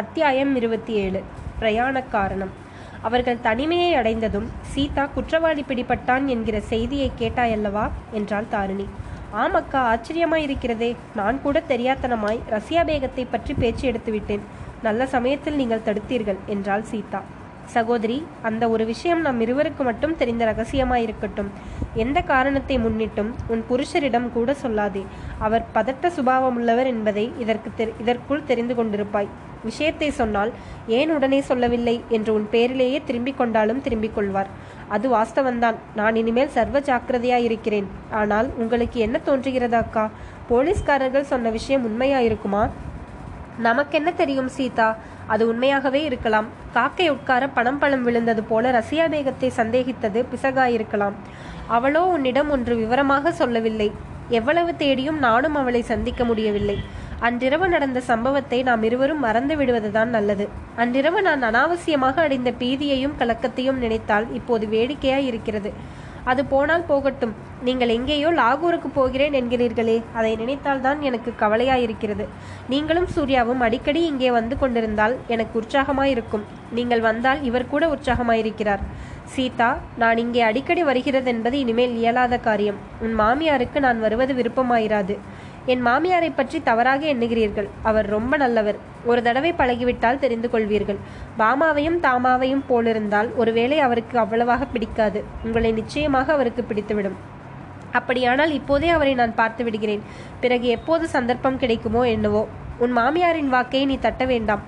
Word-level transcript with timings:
அத்தியாயம் 0.00 0.56
இருபத்தி 0.56 0.92
ஏழு. 0.92 1.22
பிரயாண 1.58 2.00
காரணம். 2.02 2.50
அவர்கள் 3.02 3.40
தனிமையை 3.40 3.94
அடைந்ததும் 3.94 4.48
சீதா 4.62 5.06
குற்றவாளி 5.06 5.64
பிடிபட்டான் 5.68 6.24
என்கிற 6.24 6.60
செய்தியை 6.60 7.12
கேட்டாயல்லவா? 7.18 7.90
என்றாள் 8.12 8.48
தாரிணி. 8.50 8.86
ஆமக்கா 9.36 9.82
ஆச்சரியமாயிருக்கிறதே. 9.92 10.96
நான் 11.14 11.42
கூட 11.42 11.62
தெரியாத்தனமாய் 11.68 12.40
ரஷ்யா 12.48 12.82
பேகத்தை 12.82 13.26
பற்றி 13.30 13.54
பேச்சு 13.54 13.92
எடுத்துவிட்டேன். 13.92 14.44
நல்ல 14.82 15.06
சமயத்தில் 15.06 15.54
நீங்கள் 15.54 15.86
தடுத்தீர்கள் 15.86 16.42
என்றாள் 16.46 16.82
சீதா. 16.82 17.22
சகோதரி 17.66 18.26
அந்த 18.42 18.68
ஒரு 18.68 18.84
விஷயம் 18.84 19.20
நம் 19.20 19.40
இருவருக்கு 19.40 19.82
மட்டும் 19.82 20.16
தெரிந்த 20.16 20.44
ரகசியமாயிருக்கட்டும். 20.52 21.50
எந்த 21.94 22.20
காரணத்தை 22.20 22.78
முன்னிட்டும் 22.78 23.32
உன் 23.46 23.64
புருஷரிடம் 23.70 24.30
கூட 24.32 24.56
சொல்லாதே. 24.62 25.06
அவர் 25.38 25.66
பதட்ட 25.74 26.10
சுபாவமுள்ளவர் 26.18 26.86
என்பதை 26.86 27.32
இதற்கு 27.38 27.70
தெரி 27.76 27.92
இதற்குள் 28.00 28.44
தெரிந்து 28.44 28.74
கொண்டிருப்பாய். 28.74 29.32
விஷயத்தை 29.64 30.10
சொன்னால் 30.10 30.52
ஏன் 30.86 31.10
உடனே 31.10 31.40
சொல்லவில்லை? 31.40 32.00
என்று 32.08 32.34
உன் 32.34 32.48
பேரிலேயே 32.50 33.02
திரும்பிக் 33.04 33.38
கொண்டாலும் 33.38 33.82
திரும்பிக் 33.82 34.14
கொள்வார். 34.14 34.50
அது 34.88 35.08
வாஸ்தவந்தான். 35.16 35.74
நான் 35.96 36.16
இனிமேல் 36.16 36.48
சர்வ 36.48 36.80
ஜாக்கிரதையாயிருக்கிறேன். 36.80 37.84
ஆனால் 38.10 38.50
உங்களுக்கு 38.56 39.00
என்ன 39.00 39.20
தோன்றுகிறதா 39.26 39.72
அக்கா? 39.72 40.10
போலீஸ்காரர்கள் 40.48 41.30
சொன்ன 41.32 41.48
விஷயம் 41.48 41.86
உண்மையாயிருக்குமா? 41.86 42.70
நமக்கென்ன 43.58 44.12
தெரியும் 44.12 44.48
சீதா? 44.48 44.96
அது 45.26 45.48
உண்மையாகவே 45.48 46.04
இருக்கலாம். 46.04 46.48
காக்கை 46.72 47.10
உட்கார 47.10 47.48
பணம் 47.48 47.78
பழம் 47.78 48.02
விழுந்தது 48.02 48.42
போல 48.42 48.70
ரசியா 48.70 49.04
பேகத்தை 49.14 49.50
சந்தேகித்தது 49.56 50.24
பிசகாயிருக்கலாம். 50.32 51.12
அவளோ 51.66 52.02
உன்னிடம் 52.02 52.50
ஒன்று 52.50 52.76
விவரமாக 52.76 53.32
சொல்லவில்லை. 53.32 53.92
எவ்வளவு 54.28 54.76
தேடியும் 54.76 55.18
நானும் 55.18 55.54
அவளை 55.54 55.82
சந்திக்க 55.82 56.24
முடியவில்லை. 56.24 56.76
அன்றிரவு 57.26 57.66
நடந்த 57.72 57.98
சம்பவத்தை 58.08 58.56
நாம் 58.68 58.82
இருவரும் 58.86 59.22
மறந்து 59.26 59.54
விடுவதுதான் 59.56 60.10
நல்லது. 60.16 60.44
அன்றிரவு 60.82 61.20
நான் 61.26 61.44
அனாவசியமாக 61.48 62.16
அடைந்த 62.24 62.50
பீதியையும் 62.62 63.14
கலக்கத்தையும் 63.20 63.78
நினைத்தால் 63.84 64.26
இப்போது 64.38 64.66
வேடிக்கையாய் 64.74 65.28
இருக்கிறது. 65.30 65.70
அது 66.30 66.42
போனால் 66.50 66.84
போகட்டும். 66.90 67.32
நீங்கள் 67.66 67.92
எங்கேயோ 67.94 68.28
லாகூருக்கு 68.40 68.88
போகிறேன் 68.98 69.34
என்கிறீர்களே. 69.40 69.96
அதை 70.18 70.32
நினைத்தால்தான் 70.42 71.00
எனக்கு 71.08 71.32
கவலையாயிருக்கிறது. 71.42 72.26
நீங்களும் 72.72 73.08
சூர்யாவும் 73.14 73.64
அடிக்கடி 73.66 74.02
இங்கே 74.10 74.30
வந்து 74.38 74.56
கொண்டிருந்தால் 74.62 75.16
எனக்கு 75.36 75.56
உற்சாகமாயிருக்கும். 75.62 76.44
நீங்கள் 76.78 77.04
வந்தால் 77.08 77.42
இவர் 77.50 77.70
கூட 77.72 77.86
உற்சாகமாயிருக்கிறார். 77.94 78.84
சீதா 79.34 79.70
நான் 80.02 80.18
இங்கே 80.24 80.42
அடிக்கடி 80.50 80.82
வருகிறது 80.90 81.28
என்பது 81.34 81.58
இனிமேல் 81.64 81.94
இயலாத 82.02 82.34
காரியம். 82.48 82.80
உன் 83.04 83.16
மாமியாருக்கு 83.20 83.78
நான் 83.86 84.00
வருவது 84.06 84.32
விருப்பமாயிராது. 84.40 85.16
என் 85.66 85.86
மாமியாரை 85.86 86.32
பற்றி 86.34 86.62
தவறாக 86.62 87.06
எண்ணுகிறீர்கள். 87.06 87.68
அவர் 87.82 88.06
ரொம்ப 88.06 88.36
நல்லவர். 88.36 88.78
ஒரு 89.04 89.22
தடவை 89.22 89.52
பழகிவிட்டால் 89.52 90.18
தெரிந்து 90.18 90.50
கொள்வீர்கள். 90.52 90.98
பாமாவையும் 91.38 91.98
தாமாவையும் 92.00 92.64
போலிருந்தால் 92.68 93.34
ஒருவேளை 93.34 93.78
அவருக்கு 93.78 94.18
அவ்வளவாக 94.18 94.64
பிடிக்காது. 94.64 95.24
உங்களை 95.44 95.72
நிச்சயமாக 95.72 96.32
அவருக்கு 96.32 96.64
பிடித்துவிடும். 96.68 97.16
அப்படியானால் 97.92 98.52
இப்போதே 98.52 98.88
அவரை 98.88 99.14
நான் 99.14 99.34
பார்த்து 99.34 99.64
விடுகிறேன். 99.64 100.02
பிறகு 100.40 100.68
எப்போது 100.68 101.08
சந்தர்ப்பம் 101.08 101.58
கிடைக்குமோ 101.58 102.04
என்னவோ. 102.08 102.46
உன் 102.78 102.96
மாமியாரின் 102.96 103.48
வாக்கை 103.48 103.84
நீ 103.84 103.98
தட்ட 103.98 104.24
வேண்டாம். 104.24 104.62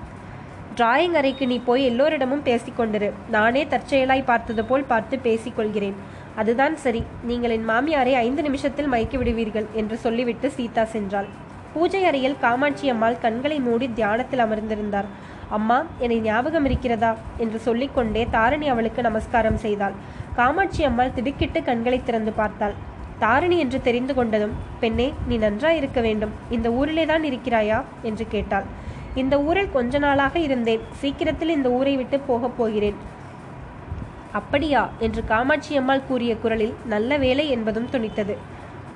டிராயிங் 0.77 1.13
அறைக்கு 1.13 1.47
நீ 1.47 1.59
போய் 1.59 1.85
எல்லோரிடமும் 1.85 2.45
பேசிக்கொண்டிரு. 2.45 3.13
நானே 3.31 3.65
தற்செயலாய் 3.65 4.25
பார்த்தது 4.25 4.65
போல் 4.65 4.85
பார்த்து 4.85 5.17
பேசிக்கொள்கிறேன். 5.17 5.95
அதுதான் 6.37 6.77
சரி. 6.77 7.03
நீங்கள் 7.25 7.51
என் 7.51 7.69
மாமியாரை 7.69 8.13
ஐந்து 8.13 8.43
நிமிஷத்தில் 8.43 8.91
மயக்கி 8.93 9.17
விடுவீர்கள் 9.17 9.67
என்று 9.73 9.97
சொல்லிவிட்டு 9.97 10.51
சீதா 10.51 10.83
சென்றாள். 10.83 11.29
பூஜை 11.75 12.05
அறையில் 12.05 12.37
காமாட்சி 12.41 12.89
அம்மாள் 12.89 13.19
கண்களை 13.19 13.59
மூடி 13.59 13.89
தியானத்தில் 13.89 14.39
அமர்ந்திருந்தார். 14.39 15.09
அம்மா 15.49 15.85
என்னை 15.99 16.21
ஞாபகம் 16.21 16.65
இருக்கிறதா? 16.65 17.17
என்று 17.39 17.59
சொல்லிக்கொண்டே 17.59 18.27
தாரணி 18.33 18.67
அவளுக்கு 18.67 19.03
நமஸ்காரம் 19.03 19.57
செய்தாள். 19.57 19.93
காமாட்சி 20.35 20.85
அம்மாள் 20.85 21.15
திடுக்கிட்டு 21.15 21.63
கண்களை 21.63 22.03
திறந்து 22.03 22.33
பார்த்தாள். 22.33 22.75
தாரணி 23.21 23.57
என்று 23.59 23.83
தெரிந்து 23.83 24.15
கொண்டதும் 24.15 24.55
பெண்ணே 24.81 25.13
நீ 25.29 25.39
நன்றாயிருக்க 25.39 26.01
வேண்டும். 26.01 26.31
இந்த 26.51 26.71
ஊரிலே 26.73 27.07
தான் 27.07 27.23
இருக்கிறாயா? 27.23 27.83
என்று 28.03 28.27
கேட்டாள். 28.29 28.65
இந்த 29.15 29.43
ஊரில் 29.43 29.73
கொஞ்ச 29.73 29.99
நாளாக 29.99 30.39
இருந்தேன். 30.39 30.81
சீக்கிரத்தில் 30.93 31.49
இந்த 31.49 31.71
ஊரை 31.71 31.97
விட்டு 31.97 32.21
போகப் 32.21 32.59
போகிறேன். 32.59 32.95
அப்படியா? 34.33 34.89
என்று 34.99 35.25
காமாட்சி 35.25 35.77
அம்மாள் 35.77 36.07
கூறிய 36.09 36.37
குரலில் 36.37 36.75
நல்ல 36.87 37.17
வேலை 37.17 37.49
என்பதும் 37.49 37.89
துணித்தது. 37.93 38.37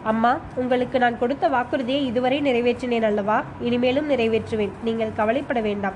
அம்மா 0.02 0.38
உங்களுக்கு 0.54 0.98
நான் 0.98 1.18
கொடுத்த 1.18 1.48
வாக்குறுதியை 1.48 2.06
இதுவரை 2.06 2.42
நிறைவேற்றினேன் 2.42 3.02
அல்லவா? 3.02 3.44
இனிமேலும் 3.60 4.10
நிறைவேற்றுவேன். 4.10 4.70
நீங்கள் 4.84 5.12
கவலைப்பட 5.16 5.60
வேண்டாம். 5.60 5.92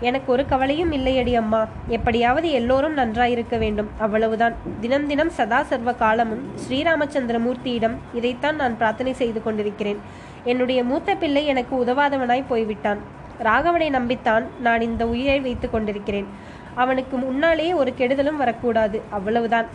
எனக்கு 0.00 0.32
ஒரு 0.32 0.46
கவலையும் 0.46 0.92
இல்லையடி 0.92 1.34
அம்மா. 1.34 1.66
எப்படியாவது 1.88 2.50
எல்லோரும் 2.50 2.96
நன்றாயிருக்க 2.96 3.58
வேண்டும். 3.58 3.88
அவ்வளவுதான். 3.98 4.54
தினம் 4.80 5.06
தினம் 5.06 5.30
சதா 5.30 5.62
சர்வ 5.62 5.94
காலமும் 5.94 6.48
ஸ்ரீராமச்சந்திரமூர்த்தியிடம் 6.68 7.94
இதைத்தான் 8.14 8.56
நான் 8.56 8.76
பிரார்த்தனை 8.76 9.12
செய்து 9.12 9.42
கொண்டிருக்கிறேன். 9.42 9.98
என்னுடைய 10.44 10.84
மூத்த 10.84 11.14
பிள்ளை 11.14 11.46
எனக்கு 11.46 11.84
உதவாதவனாய் 11.84 12.44
போய்விட்டான். 12.48 12.98
ராகவனை 13.42 13.90
நம்பித்தான் 13.90 14.44
நான் 14.60 14.80
இந்த 14.80 15.06
உயிரை 15.06 15.40
வைத்துக் 15.40 15.72
கொண்டிருக்கிறேன். 15.72 16.26
அவனுக்கு 16.74 17.16
முன்னாலே 17.16 17.72
ஒரு 17.72 17.94
கெடுதலும் 17.98 18.40
வரக்கூடாது. 18.42 19.00
அவ்வளவுதான். 19.10 19.68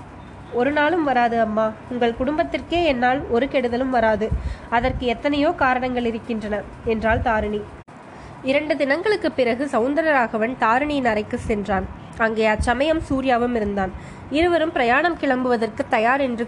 ஒரு 0.53 0.71
நாளும் 0.71 1.03
வராது 1.03 1.39
அம்மா. 1.39 1.71
உங்கள் 1.89 2.17
குடும்பத்திற்கே 2.19 2.79
என்னால் 2.83 3.19
ஒரு 3.29 3.45
கெடுதலும் 3.45 3.93
வராது. 3.97 4.29
அதற்கு 4.69 5.05
எத்தனையோ 5.05 5.51
காரணங்கள் 5.63 6.05
இருக்கின்றன 6.05 6.61
என்றாள் 6.85 7.21
தாரிணி. 7.21 7.61
இரண்டு 8.43 8.73
தினங்களுக்கு 8.77 9.31
பிறகு 9.31 9.69
சவுந்தரராகவன் 9.71 10.53
தாரிணியின் 10.57 11.05
அறைக்கு 11.05 11.37
சென்றான். 11.37 11.85
அங்கே 12.17 12.45
அச்சமயம் 12.45 13.01
சூர்யாவும் 13.09 13.55
இருந்தான். 13.55 13.91
இருவரும் 14.29 14.71
பிரயாணம் 14.71 15.17
கிளம்புவதற்கு 15.21 15.83
தயார் 15.89 16.21
என்று 16.21 16.47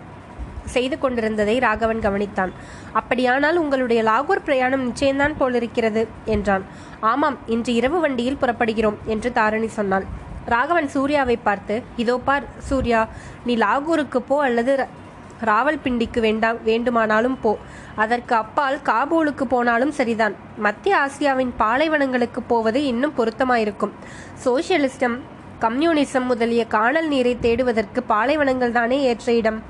செய்து 0.65 0.95
கொண்டிருந்ததை 0.99 1.59
ராகவன் 1.59 1.99
கவனித்தான். 1.99 2.51
அப்படியானால் 2.91 3.57
உங்களுடைய 3.57 4.03
லாகூர் 4.03 4.45
பிரயாணம் 4.45 4.83
நிச்சயம்தான் 4.89 5.37
போலிருக்கிறது 5.37 6.07
என்றான். 6.25 6.65
ஆமாம் 6.99 7.37
இன்று 7.45 7.73
இரவு 7.73 7.99
வண்டியில் 7.99 8.41
புறப்படுகிறோம் 8.41 8.99
என்று 9.05 9.31
தாரணி 9.35 9.69
சொன்னாள். 9.79 10.05
ராகவன் 10.45 10.87
சூர்யாவை 10.87 11.37
பார்த்து 11.43 11.83
இதோ 11.95 12.17
பார் 12.17 12.43
சூர்யா 12.57 13.07
நீ 13.45 13.57
லாகூருக்கு 13.57 14.17
போ 14.17 14.41
அல்லது 14.41 14.87
ராவல்பிண்டிக்கு 15.41 16.19
வேண்டாம் 16.19 16.57
வேண்டுமானாலும் 16.63 17.37
போ. 17.41 17.57
அதற்கு 17.95 18.35
அப்பால் 18.35 18.79
காபூலுக்கு 18.85 19.41
போனாலும் 19.41 19.91
சரிதான். 19.91 20.35
மத்திய 20.57 20.97
ஆசியாவின் 20.97 21.53
பாலைவனங்களுக்கு 21.57 22.41
போவது 22.47 22.83
இன்னும் 22.83 23.13
பொருத்தமாயிருக்கும். 23.17 23.91
சோசியலிசம் 24.45 25.19
கம்யூனிசம் 25.59 26.25
முதலிய 26.25 26.67
காணல் 26.67 27.07
நீரை 27.07 27.37
தேடுவதற்கு 27.39 28.03
பாலைவனங்கள் 28.03 28.71
தானே 28.71 29.01
ஏற்ற 29.01 29.33
இடம். 29.33 29.63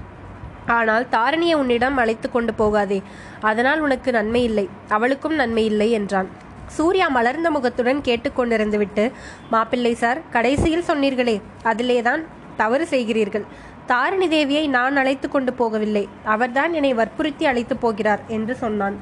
ஆனால் 0.66 1.08
தாரணியை 1.12 1.54
உன்னிடம் 1.54 1.98
அழைத்து 1.98 2.32
கொண்டு 2.32 2.54
போகாதே. 2.54 3.02
அதனால் 3.42 3.80
உனக்கு 3.80 4.12
நன்மை 4.12 4.44
இல்லை. 4.44 4.70
அவளுக்கும் 4.88 5.36
நன்மை 5.36 5.66
இல்லை 5.66 5.92
என்றான். 5.92 6.30
சூர்யா 6.76 7.08
மலர்ந்த 7.08 7.50
முகத்துடன் 7.52 8.00
கேட்டுக்கொண்டிருந்து 8.02 8.78
விட்டு 8.78 9.04
மாப்பிள்ளை 9.50 9.94
சார் 9.94 10.20
கடைசியில் 10.30 10.88
சொன்னீர்களே 10.88 11.36
அதிலேதான் 11.64 12.24
தவறு 12.58 12.86
செய்கிறீர்கள். 12.90 13.46
தாரிணி 13.86 14.28
தேவியை 14.28 14.64
நான் 14.70 14.96
அழைத்து 14.96 15.28
கொண்டு 15.30 15.52
போகவில்லை. 15.60 16.04
அவர்தான் 16.24 16.74
என்னை 16.74 16.94
வற்புறுத்தி 16.94 17.46
அழைத்து 17.46 17.76
போகிறார் 17.78 18.22
என்று 18.28 18.56
சொன்னான். 18.56 18.98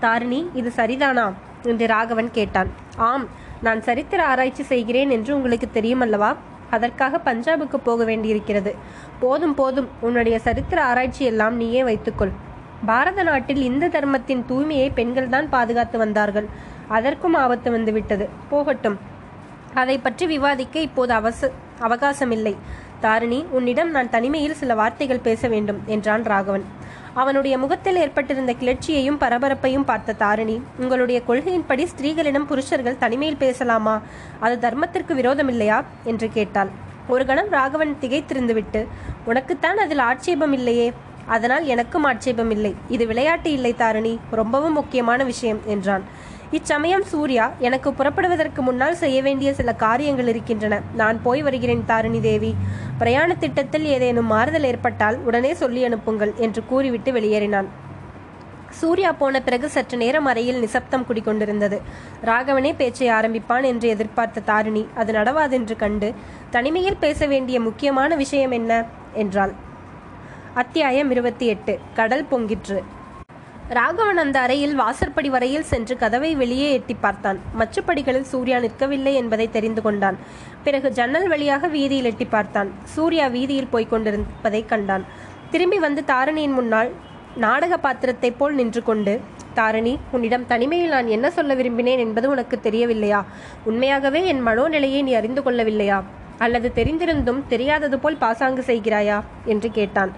தாரிணி 0.00 0.40
இது 0.54 0.72
சரிதானா? 0.76 1.26
என்று 1.62 1.86
ராகவன் 1.86 2.30
கேட்டான். 2.30 2.70
ஆம் 3.08 3.26
நான் 3.62 3.82
சரித்திர 3.82 4.20
ஆராய்ச்சி 4.26 4.62
செய்கிறேன் 4.62 5.10
என்று 5.10 5.32
உங்களுக்கு 5.36 5.68
தெரியுமல்லவா? 5.74 6.30
அதற்காக 6.70 7.20
பஞ்சாபுக்கு 7.24 7.78
போக 7.84 8.04
வேண்டியிருக்கிறது. 8.04 8.72
போதும் 9.20 9.54
போதும் 9.54 9.88
உன்னுடைய 10.00 10.36
சரித்திர 10.38 10.78
ஆராய்ச்சி 10.84 11.24
எல்லாம் 11.24 11.56
நீயே 11.56 11.82
வைத்துக்கொள். 11.84 12.32
பாரத 12.86 13.22
நாட்டில் 13.22 13.62
இந்து 13.62 13.88
தர்மத்தின் 13.88 14.44
தூய்மையை 14.48 14.88
பெண்கள்தான் 14.96 15.48
பாதுகாத்து 15.50 15.96
வந்தார்கள். 15.98 16.48
அதற்கும் 16.92 17.34
ஆபத்து 17.34 17.70
வந்துவிட்டது. 17.70 18.24
போகட்டும். 18.50 18.98
அதை 19.74 19.96
பற்றி 19.98 20.24
விவாதிக்க 20.26 20.76
இப்போது 20.80 21.12
அவச 21.14 21.50
அவகாசமில்லை. 21.80 22.54
தாரிணி 23.00 23.38
உன்னிடம் 23.50 23.90
நான் 23.90 24.10
தனிமையில் 24.10 24.54
சில 24.54 24.74
வார்த்தைகள் 24.74 25.26
பேச 25.28 25.48
வேண்டும் 25.48 25.80
என்றான் 25.86 26.24
ராகவன். 26.24 26.64
அவனுடைய 27.14 27.54
முகத்தில் 27.58 27.96
ஏற்பட்டிருந்த 27.96 28.52
கிளர்ச்சியையும் 28.60 29.18
பரபரப்பையும் 29.20 29.84
பார்த்த 29.84 30.12
தாரிணி 30.12 30.56
உங்களுடைய 30.78 31.18
கொள்கையின்படி 31.28 31.86
ஸ்திரீகளிடம் 31.92 32.48
புருஷர்கள் 32.50 32.98
தனிமையில் 32.98 33.42
பேசலாமா? 33.44 33.94
அது 34.40 34.54
தர்மத்திற்கு 34.68 35.14
விரோதமில்லையா? 35.14 35.78
என்று 36.04 36.28
கேட்டாள். 36.28 36.70
ஒரு 37.08 37.26
கணம் 37.26 37.50
ராகவன் 37.50 37.96
திகைத்திருந்துவிட்டு 38.00 38.82
உனக்குத்தான் 39.26 39.78
அதில் 39.78 40.04
ஆட்சேபம் 40.08 40.52
இல்லையே. 40.52 40.92
அதனால் 41.26 41.64
எனக்கும் 41.66 42.04
ஆட்சேபம் 42.04 42.50
இல்லை. 42.50 42.72
இது 42.88 43.06
விளையாட்டு 43.06 43.52
இல்லை 43.52 43.72
தாரிணி. 43.74 44.14
ரொம்பவும் 44.30 44.72
முக்கியமான 44.72 45.24
விஷயம் 45.24 45.60
என்றான். 45.66 46.04
இச்சமயம் 46.52 47.04
சூர்யா 47.04 47.52
எனக்கு 47.58 47.94
புறப்படுவதற்கு 47.94 48.62
முன்னால் 48.62 48.94
செய்ய 48.94 49.22
வேண்டிய 49.22 49.54
சில 49.54 49.72
காரியங்கள் 49.72 50.26
இருக்கின்றன. 50.26 50.80
நான் 50.94 51.22
போய் 51.22 51.42
வருகிறேன் 51.42 51.84
தாரிணி 51.86 52.20
தேவி. 52.20 52.54
பிரயாண 52.98 53.34
திட்டத்தில் 53.34 53.84
ஏதேனும் 53.84 54.26
மாறுதல் 54.26 54.64
ஏற்பட்டால் 54.64 55.16
உடனே 55.16 55.54
சொல்லி 55.54 55.84
அனுப்புங்கள் 55.84 56.32
என்று 56.36 56.66
கூறிவிட்டு 56.66 57.12
வெளியேறினான். 57.12 57.64
சூர்யா 58.70 59.12
போன 59.12 59.40
பிறகு 59.40 59.68
சற்று 59.68 59.96
நேரம் 59.96 60.24
அறையில் 60.24 60.58
நிசப்தம் 60.58 61.06
குடிக்கொண்டிருந்தது 61.08 61.80
ராகவனே 62.24 62.74
பேச்சை 62.76 63.08
ஆரம்பிப்பான் 63.08 63.64
என்று 63.64 63.88
எதிர்பார்த்த 63.88 64.40
தாரிணி 64.40 64.88
அது 64.94 65.12
நடவாதென்று 65.12 65.76
கண்டு 65.76 66.14
தனிமையில் 66.50 66.96
பேச 66.96 67.26
வேண்டிய 67.26 67.60
முக்கியமான 67.60 68.16
விஷயம் 68.16 68.50
என்ன? 68.50 68.84
என்றாள். 69.12 69.52
அத்தியாயம் 70.54 71.10
இருபத்தி 71.10 71.46
எட்டு. 71.46 71.78
கடல் 71.94 72.26
பொங்கிற்று. 72.30 72.82
ராகவன் 73.76 74.16
அந்த 74.16 74.38
அறையில் 74.40 74.74
வாசற்படி 74.74 75.28
வரையில் 75.28 75.62
சென்று 75.62 75.96
கதவை 75.96 76.34
வெளியே 76.34 76.72
எட்டி 76.72 76.94
பார்த்தான். 76.94 77.38
மச்சுப்படிகளில் 77.58 78.28
சூர்யா 78.32 78.58
நிற்கவில்லை 78.58 79.12
என்பதை 79.14 79.50
தெரிந்து 79.50 79.82
கொண்டான். 79.82 80.16
பிறகு 80.64 80.92
ஜன்னல் 80.92 81.28
வழியாக 81.28 81.66
வீதியில் 81.66 82.04
எட்டி 82.04 82.24
பார்த்தான். 82.24 82.70
சூர்யா 82.84 83.26
வீதியில் 83.26 83.70
போய்க் 83.70 83.90
கொண்டிருப்பதை 83.90 84.66
கண்டான். 84.66 85.04
திரும்பி 85.50 85.78
வந்து 85.78 86.02
தாரணியின் 86.06 86.52
முன்னால் 86.52 86.90
நாடக 87.36 87.76
பாத்திரத்தைப் 87.76 88.38
போல் 88.38 88.54
நின்று 88.54 88.82
கொண்டு 88.82 89.20
தாரணி 89.54 89.98
உன்னிடம் 90.12 90.46
தனிமையில் 90.46 90.88
நான் 90.88 91.08
என்ன 91.08 91.30
சொல்ல 91.30 91.54
விரும்பினேன் 91.54 91.98
என்பது 91.98 92.28
உனக்கு 92.30 92.60
தெரியவில்லையா? 92.60 93.24
உண்மையாகவே 93.64 94.26
என் 94.26 94.46
மனோநிலையை 94.46 95.02
நீ 95.02 95.12
அறிந்து 95.12 95.42
கொள்ளவில்லையா? 95.42 96.02
அல்லது 96.38 96.72
தெரிந்திருந்தும் 96.74 97.42
தெரியாதது 97.48 97.98
போல் 97.98 98.16
பாசாங்கு 98.16 98.62
செய்கிறாயா? 98.66 99.20
என்று 99.44 99.70
கேட்டான். 99.70 100.12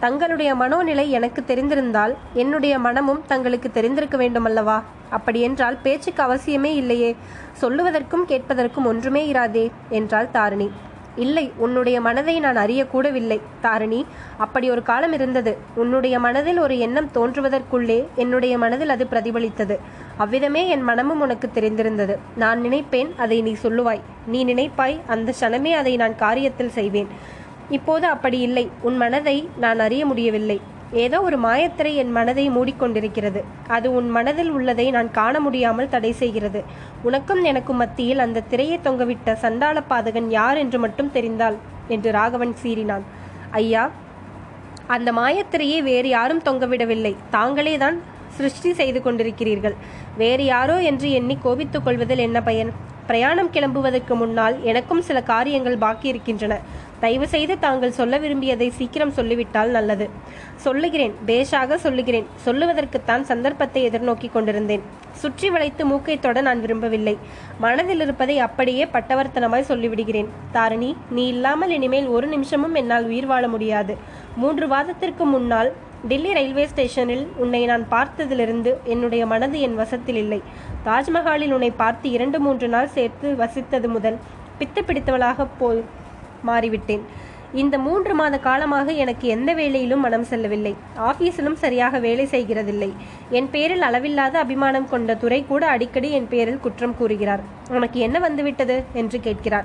தங்களுடைய 0.00 0.54
மனோநிலை 0.54 1.08
எனக்கு 1.08 1.44
தெரிந்திருந்தால் 1.46 2.14
என்னுடைய 2.32 2.78
மனமும் 2.78 3.22
தங்களுக்கு 3.26 3.70
தெரிந்திருக்க 3.70 4.16
வேண்டுமல்லவா? 4.16 4.82
அப்படியென்றால் 5.10 5.78
பேச்சுக்கு 5.82 6.22
அவசியமே 6.22 6.64
இல்லையே. 6.64 7.16
சொல்லுவதற்கும் 7.60 8.24
கேட்பதற்கும் 8.28 8.84
ஒன்றுமே 8.84 9.32
இராதே 9.32 9.70
என்றாள் 9.88 10.30
தாரிணி. 10.30 10.70
இல்லை 11.16 11.52
உன்னுடைய 11.56 12.00
மனதை 12.00 12.40
நான் 12.40 12.56
அறியக்கூடவில்லை. 12.56 13.40
தாரிணி 13.60 14.06
அப்படி 14.36 14.70
ஒரு 14.70 14.82
காலம் 14.82 15.12
இருந்தது. 15.12 15.58
உன்னுடைய 15.74 16.18
மனதில் 16.18 16.58
ஒரு 16.58 16.78
எண்ணம் 16.78 17.10
தோன்றுவதற்குள்ளே 17.14 18.06
என்னுடைய 18.14 18.58
மனதில் 18.58 18.88
அது 18.88 19.06
பிரதிபலித்தது. 19.10 19.78
அவ்விதமே 20.22 20.62
என் 20.74 20.84
மனமும் 20.88 21.22
உனக்கு 21.24 21.46
தெரிந்திருந்தது. 21.54 22.14
நான் 22.42 22.58
நினைப்பேன் 22.66 23.10
அதை 23.24 23.38
நீ 23.46 23.52
சொல்லுவாய். 23.62 24.02
நீ 24.32 24.40
நினைப்பாய் 24.50 24.96
அந்த 25.14 25.34
க்ஷணமே 25.38 25.72
அதை 25.80 25.92
நான் 26.02 26.16
காரியத்தில் 26.24 26.74
செய்வேன். 26.78 27.08
இப்போது 27.76 28.06
அப்படி 28.14 28.38
இல்லை. 28.48 28.64
உன் 28.88 28.98
மனதை 29.02 29.36
நான் 29.64 29.80
அறிய 29.86 30.02
முடியவில்லை. 30.10 30.58
ஏதோ 31.04 31.18
ஒரு 31.26 31.36
மாயத்திரை 31.46 31.92
என் 32.02 32.12
மனதை 32.18 32.44
மூடிக்கொண்டிருக்கிறது. 32.50 33.40
அது 33.76 33.88
உன் 33.98 34.08
மனதில் 34.16 34.52
உள்ளதை 34.56 34.86
நான் 34.96 35.10
காண 35.18 35.34
முடியாமல் 35.46 35.90
தடை 35.94 36.12
செய்கிறது. 36.22 36.60
உனக்கும் 37.08 37.42
எனக்கும் 37.50 37.80
மத்தியில் 37.82 38.24
அந்த 38.26 38.44
திரையை 38.52 38.78
தொங்கவிட்ட 38.86 39.36
சண்டாள 39.44 39.82
பாதகன் 39.90 40.30
யார் 40.38 40.60
என்று 40.64 40.80
மட்டும் 40.84 41.12
தெரிந்தால் 41.16 41.58
என்று 41.96 42.10
ராகவன் 42.18 42.54
சீறினான். 42.62 43.04
ஐயா 43.62 43.84
அந்த 44.96 45.10
மாயத்திரையை 45.20 45.80
வேறு 45.90 46.08
யாரும் 46.18 46.46
தொங்கவிடவில்லை. 46.48 47.14
தாங்களே 47.36 47.76
தான் 47.84 47.98
சிருஷ்டி 48.36 48.72
செய்து 48.80 49.00
கொண்டிருக்கிறீர்கள். 49.02 49.76
வேறு 50.22 50.44
யாரோ 50.44 50.78
என்று 50.90 51.10
எண்ணி 51.18 51.36
கோபித்துக் 51.44 51.84
கொள்வதில் 51.84 52.26
என்ன 52.28 52.40
பயன்? 52.48 52.72
பிரயாணம் 53.08 53.50
கிளம்புவதற்கு 53.54 54.14
முன்னால் 54.14 54.56
எனக்கும் 54.70 55.00
சில 55.06 55.18
காரியங்கள் 55.30 55.82
பாக்கி 55.84 56.06
இருக்கின்றன. 56.08 56.54
தயவு 57.00 57.26
செய்து 57.32 57.54
தாங்கள் 57.58 57.96
சொல்ல 57.98 58.14
விரும்பியதை 58.18 58.68
சீக்கிரம் 58.78 59.14
சொல்லிவிட்டால் 59.18 59.70
நல்லது. 59.76 60.06
சொல்லுகிறேன் 60.64 61.14
பேஷாக 61.28 61.78
சொல்லுகிறேன். 61.84 62.26
சொல்லுவதற்குத்தான் 62.46 63.22
சந்தர்ப்பத்தை 63.30 63.82
எதிர்நோக்கி 63.88 64.28
கொண்டிருந்தேன். 64.32 64.84
சுற்றி 65.22 65.50
வளைத்து 65.50 65.84
மூக்கை 65.86 66.16
தொட 66.18 66.40
நான் 66.48 66.62
விரும்பவில்லை. 66.64 67.16
மனதில் 67.64 68.02
இருப்பதை 68.06 68.38
அப்படியே 68.46 68.86
பட்டவர்த்தனமாய் 68.94 69.70
சொல்லிவிடுகிறேன். 69.72 70.30
தாரிணி 70.52 70.90
நீ 71.16 71.24
இல்லாமல் 71.34 71.74
இனிமேல் 71.78 72.08
ஒரு 72.16 72.26
நிமிஷமும் 72.26 72.74
என்னால் 72.74 73.08
உயிர் 73.12 73.30
வாழ 73.32 73.44
முடியாது. 73.48 73.96
மூன்று 74.36 74.68
வாதத்திற்கு 74.68 75.26
முன்னால் 75.34 75.72
டெல்லி 76.08 76.32
ரயில்வே 76.32 76.66
ஸ்டேஷனில் 76.66 77.24
உன்னை 77.36 77.66
நான் 77.66 77.82
பார்த்ததிலிருந்து 77.88 78.70
என்னுடைய 78.84 79.26
மனது 79.26 79.60
என் 79.60 79.74
வசத்தில் 79.74 80.16
இல்லை. 80.16 80.42
தாஜ்மஹாலில் 80.86 81.52
உன்னை 81.52 81.70
பார்த்து 81.70 82.10
இரண்டு 82.10 82.40
மூன்று 82.40 82.68
நாள் 82.68 82.88
சேர்த்து 82.88 83.28
வசித்தது 83.32 83.88
முதல் 83.88 84.16
பித்து 84.58 84.82
பிடித்தவளாக 84.86 85.46
போல் 85.58 85.84
மாறிவிட்டேன். 86.46 87.02
இந்த 87.52 87.78
மூன்று 87.78 88.14
மாத 88.14 88.38
காலமாக 88.38 88.92
எனக்கு 88.92 89.28
எந்த 89.28 89.54
வேலையிலும் 89.54 90.00
மனம் 90.00 90.24
செல்லவில்லை. 90.24 90.74
ஆபீஸிலும் 90.96 91.58
சரியாக 91.64 91.98
வேலை 91.98 92.26
செய்கிறதில்லை. 92.26 92.90
என் 93.30 93.50
பேரில் 93.50 93.82
அளவில்லாத 93.82 94.38
அபிமானம் 94.38 94.88
கொண்ட 94.88 95.14
துறை 95.14 95.44
கூட 95.48 95.66
அடிக்கடி 95.66 96.10
என் 96.10 96.28
பேரில் 96.28 96.60
குற்றம் 96.60 96.96
கூறுகிறார். 96.96 97.40
உனக்கு 97.70 98.00
என்ன 98.00 98.18
வந்துவிட்டது? 98.18 98.84
என்று 98.92 99.20
கேட்கிறார். 99.20 99.64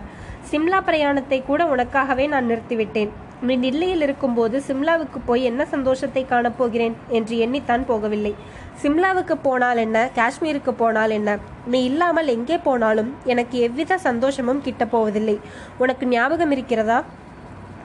சிம்லா 0.51 0.81
பிரயாணத்தை 0.81 1.43
கூட 1.43 1.63
உனக்காகவே 1.65 2.27
நான் 2.27 2.49
நிறுத்திவிட்டேன். 2.49 3.13
நீ 3.41 3.55
டில்லியில் 3.55 4.01
இருக்கும்போது 4.01 4.63
சிம்லாவுக்கு 4.67 5.19
போய் 5.25 5.43
என்ன 5.43 5.65
சந்தோஷத்தை 5.65 6.25
காணப்போகிறேன் 6.29 6.93
என்று 7.09 7.35
எண்ணித்தான் 7.45 7.83
போகவில்லை. 7.87 8.33
சிம்லாவுக்கு 8.81 9.35
போனால் 9.41 9.77
என்ன? 9.77 10.09
காஷ்மீருக்கு 10.15 10.71
போனால் 10.71 11.09
என்ன? 11.09 11.39
நீ 11.67 11.83
இல்லாமல் 11.83 12.27
எங்கே 12.27 12.57
போனாலும் 12.57 13.15
எனக்கு 13.23 13.59
எவ்வித 13.59 13.97
சந்தோஷமும் 13.97 14.61
கிட்ட 14.61 14.85
போவதில்லை. 14.85 15.39
உனக்கு 15.77 16.07
ஞாபகம் 16.07 16.51
இருக்கிறதா? 16.51 17.03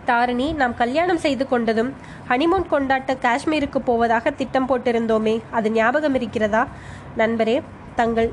தாரிணி 0.05 0.52
நாம் 0.52 0.75
கல்யாணம் 0.75 1.19
செய்து 1.19 1.47
கொண்டதும் 1.50 1.93
ஹனிமூன் 2.29 2.70
கொண்டாட்ட 2.70 3.17
காஷ்மீருக்கு 3.23 3.79
போவதாக 3.79 4.31
திட்டம் 4.31 4.69
போட்டிருந்தோமே 4.69 5.41
அது 5.50 5.73
ஞாபகம் 5.73 6.14
இருக்கிறதா? 6.14 6.67
நண்பரே 7.17 7.62
தங்கள் 7.94 8.32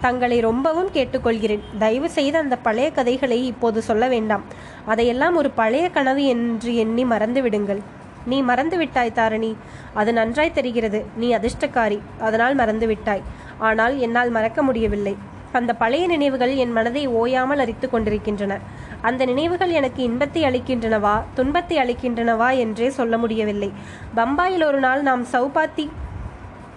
தங்களை 0.00 0.40
ரொம்பவும் 0.40 0.90
கேட்டுக்கொள்கிறேன். 0.94 1.62
தயவு 1.78 2.10
செய்து 2.10 2.38
அந்த 2.38 2.56
பழைய 2.56 2.90
கதைகளை 2.90 3.46
இப்போது 3.46 3.82
சொல்ல 3.82 4.08
வேண்டாம். 4.08 4.44
அதையெல்லாம் 4.86 5.36
ஒரு 5.36 5.50
பழைய 5.50 5.90
கனவு 5.90 6.24
என்று 6.24 6.76
எண்ணி 6.76 7.04
மறந்து 7.04 7.42
விடுங்கள் 7.42 7.82
நீ 8.26 8.42
மறந்து 8.42 8.76
விட்டாய் 8.76 9.16
தாரணி. 9.16 9.56
அது 9.94 10.12
நன்றாய் 10.12 10.52
தெரிகிறது. 10.52 11.04
நீ 11.16 11.34
அதிர்ஷ்டக்காரி. 11.34 11.98
அதனால் 12.18 12.54
மறந்து 12.54 12.86
விட்டாய் 12.86 13.22
ஆனால் 13.58 13.98
என்னால் 13.98 14.30
மறக்க 14.30 14.62
முடியவில்லை. 14.62 15.16
அந்த 15.52 15.74
பழைய 15.74 16.06
நினைவுகள் 16.06 16.54
என் 16.54 16.72
மனதை 16.72 17.06
ஓயாமல் 17.06 17.58
அரித்து 17.58 17.90
கொண்டிருக்கின்றன. 17.90 18.58
அந்த 19.00 19.24
நினைவுகள் 19.24 19.70
எனக்கு 19.70 20.02
இன்பத்தை 20.02 20.42
அளிக்கின்றனவா 20.42 21.22
துன்பத்தை 21.34 21.76
அளிக்கின்றனவா 21.78 22.58
என்றே 22.58 22.90
சொல்ல 22.90 23.18
முடியவில்லை. 23.18 23.72
பம்பாயில் 24.16 24.66
ஒரு 24.66 24.78
நாள் 24.78 25.02
நாம் 25.02 25.24
சௌபாத்தி 25.32 25.88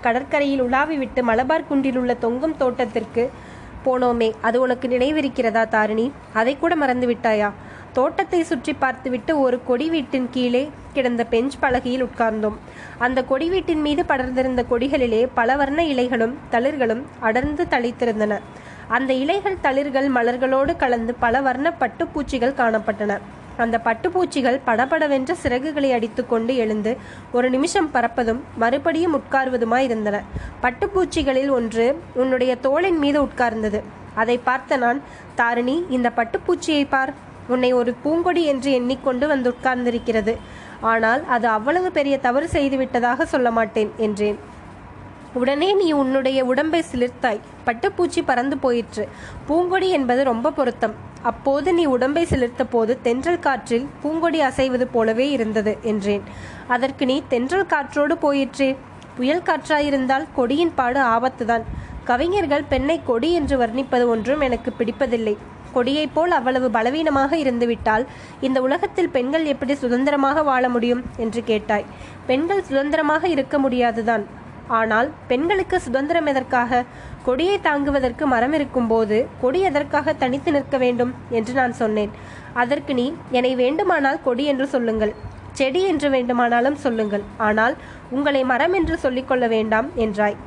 கடற்கரையில் 0.01 0.63
உலாவிவிட்டு 0.63 1.21
மலபார் 1.21 1.67
குன்றில் 1.67 1.97
உள்ள 1.97 2.13
தொங்கும் 2.13 2.57
தோட்டத்திற்கு 2.57 3.31
போனோமே. 3.85 4.29
அது 4.41 4.61
உனக்கு 4.61 4.87
நினைவிருக்கிறதா 4.87 5.67
தாரிணி? 5.67 6.11
அதை 6.33 6.57
கூட 6.57 6.75
மறந்து 6.75 7.07
விட்டாயா 7.07 7.49
தோட்டத்தை 7.93 8.43
சுற்றி 8.43 8.73
பார்த்துவிட்டு 8.73 9.39
ஒரு 9.39 9.57
கொடி 9.63 9.89
வீட்டின் 9.89 10.27
கீழே 10.31 10.71
கிடந்த 10.93 11.23
பெஞ்ச் 11.23 11.55
பலகையில் 11.61 12.03
உட்கார்ந்தோம். 12.03 12.57
அந்த 12.97 13.23
கொடி 13.23 13.49
வீட்டின் 13.49 13.81
மீது 13.81 14.05
படர்ந்திருந்த 14.05 14.63
கொடிகளிலே 14.71 15.21
பல 15.33 15.55
வர்ண 15.55 15.83
இலைகளும் 15.83 16.35
தளிர்களும் 16.51 17.01
அடர்ந்து 17.19 17.65
தளித்திருந்தன. 17.69 18.37
அந்த 18.87 19.13
இலைகள் 19.13 19.57
தளிர்கள் 19.63 20.07
மலர்களோடு 20.15 20.75
கலந்து 20.75 21.13
பல 21.13 21.41
வர்ண 21.41 21.73
பட்டுப்பூச்சிகள் 21.79 22.59
காணப்பட்டன. 22.61 23.17
அந்த 23.63 23.75
பட்டுப்பூச்சிகள் 23.87 24.57
படபடவென்ற 24.67 25.31
சிறகுகளை 25.43 25.89
அடித்துக்கொண்டு 25.97 26.53
எழுந்து 26.63 26.91
ஒரு 27.37 27.47
நிமிஷம் 27.55 27.89
பறப்பதும் 27.95 28.41
மறுபடியும் 28.63 29.15
உட்கார்வதுமாய் 29.19 29.87
இருந்தன 29.89 30.17
பட்டுப்பூச்சிகளில் 30.63 31.51
ஒன்று 31.57 31.87
உன்னுடைய 32.21 32.51
தோளின் 32.67 32.99
மீது 33.03 33.19
உட்கார்ந்தது. 33.27 33.81
அதை 34.21 34.37
பார்த்த 34.49 34.77
நான் 34.83 34.99
தாரிணி 35.39 35.75
இந்த 35.97 36.07
பட்டுப்பூச்சியை 36.19 36.85
பார். 36.93 37.13
உன்னை 37.53 37.71
ஒரு 37.79 37.91
பூங்கொடி 38.03 38.41
என்று 38.53 38.69
எண்ணிக்கொண்டு 38.79 39.25
வந்து 39.33 39.47
உட்கார்ந்திருக்கிறது 39.53 40.33
ஆனால் 40.91 41.21
அது 41.35 41.47
அவ்வளவு 41.57 41.89
பெரிய 41.97 42.15
தவறு 42.25 42.47
செய்துவிட்டதாக 42.55 43.25
சொல்ல 43.33 43.49
மாட்டேன் 43.57 43.91
என்றேன். 44.07 44.37
உடனே 45.33 45.73
நீ 45.73 45.91
உன்னுடைய 45.91 46.45
உடம்பை 46.45 46.83
சிலிர்த்தாய். 46.91 47.39
பட்டுப்பூச்சி 47.65 48.23
பறந்து 48.25 48.57
போயிற்று. 48.57 49.07
பூங்கொடி 49.47 49.89
என்பது 49.89 50.23
ரொம்ப 50.23 50.51
பொருத்தம். 50.51 50.93
அப்போது 51.21 51.73
நீ 51.73 51.85
உடம்பை 51.85 52.25
சிலிர்த்த 52.25 52.63
போது 52.69 53.01
தென்றல் 53.01 53.39
காற்றில் 53.39 53.87
பூங்கொடி 54.03 54.39
அசைவது 54.39 54.87
போலவே 54.91 55.29
இருந்தது 55.29 55.77
என்றேன். 55.81 56.21
அதற்கு 56.67 57.05
நீ 57.05 57.23
தென்றல் 57.27 57.65
காற்றோடு 57.65 58.17
போயிற்றே. 58.17 58.75
புயல் 59.15 59.41
காற்றாயிருந்தால் 59.41 60.25
கொடியின் 60.35 60.73
பாடு 60.75 60.99
ஆபத்துதான். 60.99 61.63
கவிஞர்கள் 62.03 62.63
பெண்ணை 62.63 63.01
கொடி 63.05 63.33
என்று 63.33 63.57
வர்ணிப்பது 63.57 64.05
ஒன்றும் 64.05 64.39
எனக்கு 64.39 64.73
பிடிப்பதில்லை. 64.79 65.37
கொடியைப் 65.73 66.11
போல் 66.13 66.31
அவ்வளவு 66.31 66.71
பலவீனமாக 66.71 67.37
இருந்துவிட்டால் 67.37 68.05
இந்த 68.41 68.61
உலகத்தில் 68.61 69.09
பெண்கள் 69.09 69.45
எப்படி 69.45 69.75
சுதந்திரமாக 69.75 70.43
வாழ 70.43 70.69
முடியும்? 70.69 71.03
என்று 71.17 71.43
கேட்டாய். 71.43 71.85
பெண்கள் 72.25 72.63
சுதந்திரமாக 72.63 73.27
இருக்க 73.27 73.59
முடியாதுதான். 73.59 74.25
ஆனால் 74.77 75.07
பெண்களுக்கு 75.27 75.77
சுதந்திரம் 75.79 76.29
எதற்காக? 76.31 76.81
கொடியை 77.25 77.55
தாங்குவதற்கு 77.59 78.25
மரம் 78.25 78.53
இருக்கும்போது 78.53 79.17
கொடி 79.41 79.59
எதற்காக 79.61 80.13
தனித்து 80.13 80.51
நிற்க 80.51 80.77
வேண்டும் 80.77 81.11
என்று 81.29 81.53
நான் 81.53 81.73
சொன்னேன். 81.73 82.11
அதற்கு 82.53 82.93
நீ 82.93 83.05
என்னை 83.37 83.53
வேண்டுமானால் 83.55 84.21
கொடி 84.27 84.43
என்று 84.43 84.67
சொல்லுங்கள். 84.67 85.13
செடி 85.59 85.81
என்று 85.83 86.09
வேண்டுமானாலும் 86.09 86.77
சொல்லுங்கள். 86.85 87.23
ஆனால் 87.37 87.75
உங்களை 88.09 88.43
மரம் 88.43 88.73
என்று 88.73 88.97
சொல்லிக்கொள்ள 88.97 89.47
வேண்டாம் 89.47 89.89
என்றாய். 90.05 90.37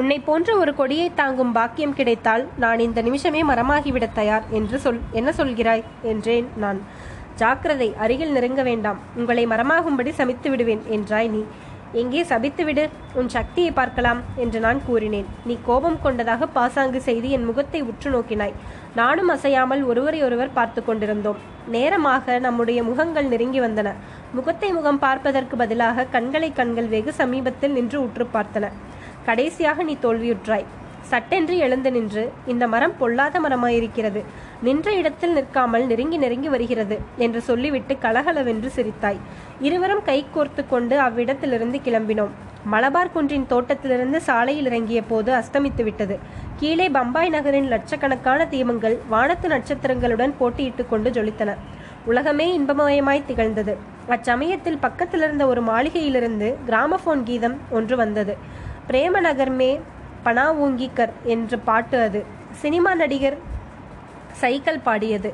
உன்னை 0.00 0.18
போன்ற 0.18 0.48
ஒரு 0.56 0.72
கொடியை 0.74 1.08
தாங்கும் 1.14 1.52
பாக்கியம் 1.52 1.96
கிடைத்தால் 1.98 2.44
நான் 2.62 2.78
இந்த 2.78 3.02
நிமிஷமே 3.02 3.42
மரமாகிவிட 3.50 4.06
தயார் 4.12 4.46
என்று 4.50 4.78
சொல் 4.78 5.02
என்ன 5.12 5.30
சொல்கிறாய்? 5.40 5.84
என்றேன் 6.12 6.48
நான். 6.56 6.80
ஜாக்கிரதை 7.36 7.88
அருகில் 8.04 8.32
நெருங்க 8.32 8.62
வேண்டாம். 8.62 8.98
உங்களை 9.16 9.44
மரமாகும்படி 9.46 10.10
சமித்து 10.18 10.48
விடுவேன் 10.50 10.82
என்றாய் 10.96 11.30
நீ. 11.34 11.42
எங்கே 12.00 12.22
சபித்துவிடு 12.22 12.84
உன் 13.18 13.28
சக்தியை 13.34 13.70
பார்க்கலாம் 13.70 14.20
என்று 14.36 14.58
நான் 14.60 14.80
கூறினேன். 14.86 15.26
நீ 15.48 15.54
கோபம் 15.66 15.98
கொண்டதாக 16.04 16.46
பாசாங்கு 16.56 17.00
செய்து 17.08 17.28
என் 17.36 17.44
முகத்தை 17.44 17.80
உற்று 17.90 18.10
நோக்கினாய். 18.10 18.54
நானும் 19.00 19.28
அசையாமல் 19.28 19.82
ஒருவரையொருவர் 19.90 20.52
பார்த்து 20.52 20.82
கொண்டிருந்தோம். 20.84 21.38
நேரமாக 21.76 22.38
நம்முடைய 22.38 22.82
முகங்கள் 22.82 23.30
நெருங்கி 23.32 23.60
வந்தன. 23.60 23.92
முகத்தை 24.32 24.70
முகம் 24.72 25.02
பார்ப்பதற்கு 25.06 25.56
பதிலாக 25.56 26.06
கண்களை 26.16 26.52
கண்கள் 26.52 26.92
வெகு 26.94 27.14
சமீபத்தில் 27.20 27.76
நின்று 27.78 28.00
உற்று 28.02 28.26
பார்த்தன. 28.36 28.72
கடைசியாக 29.28 29.82
நீ 29.82 29.96
தோல்வியுற்றாய். 30.02 30.66
சட்டென்று 31.10 31.54
எழுந்து 31.56 31.90
நின்று 31.90 32.22
இந்த 32.52 32.64
மரம் 32.72 32.94
பொல்லாத 32.98 33.40
மரமாயிருக்கிறது. 33.40 34.20
நின்ற 34.62 34.88
இடத்தில் 34.92 35.32
நிற்காமல் 35.32 35.84
நெருங்கி 35.86 36.16
நெருங்கி 36.16 36.48
வருகிறது 36.48 36.96
என்று 37.16 37.40
சொல்லிவிட்டு 37.48 37.94
கலகலவென்று 37.98 38.70
சிரித்தாய். 38.76 39.20
இருவரும் 39.60 40.02
கை 40.02 40.18
கோர்த்து 40.34 40.64
கொண்டு 40.68 40.96
அவ்விடத்திலிருந்து 41.00 41.80
கிளம்பினோம். 41.84 42.34
மலபார் 42.72 43.12
குன்றின் 43.14 43.46
தோட்டத்திலிருந்து 43.46 44.20
சாலையில் 44.20 44.64
இறங்கிய 44.64 45.00
போது 45.02 45.30
அஸ்தமித்து 45.34 45.82
விட்டது. 45.82 46.18
கீழே 46.56 46.88
பம்பாய் 46.88 47.28
நகரின் 47.28 47.68
லட்சக்கணக்கான 47.68 48.46
தீபங்கள் 48.50 48.96
வானத்து 49.08 49.48
நட்சத்திரங்களுடன் 49.48 50.34
போட்டியிட்டு 50.40 50.84
கொண்டு 50.88 51.10
ஜொலித்தன. 51.10 51.52
உலகமே 52.04 52.46
இன்பமயமாய் 52.58 53.26
திகழ்ந்தது. 53.28 53.74
அச்சமயத்தில் 54.08 54.80
பக்கத்தில் 54.80 55.20
இருந்த 55.20 55.46
ஒரு 55.46 55.62
மாளிகையிலிருந்து 55.62 56.48
கிராமபோன் 56.68 57.22
கீதம் 57.24 57.56
ஒன்று 57.70 57.96
வந்தது. 57.96 58.34
பிரேமநகர்மே 58.88 59.70
பனா 60.24 60.44
ஓங்கிக்கர் 60.54 61.12
என்ற 61.22 61.56
பாட்டு 61.68 61.98
அது. 62.00 62.20
சினிமா 62.62 62.94
நடிகர் 62.94 63.36
சைக்கிள் 64.32 64.84
பாடியது. 64.86 65.30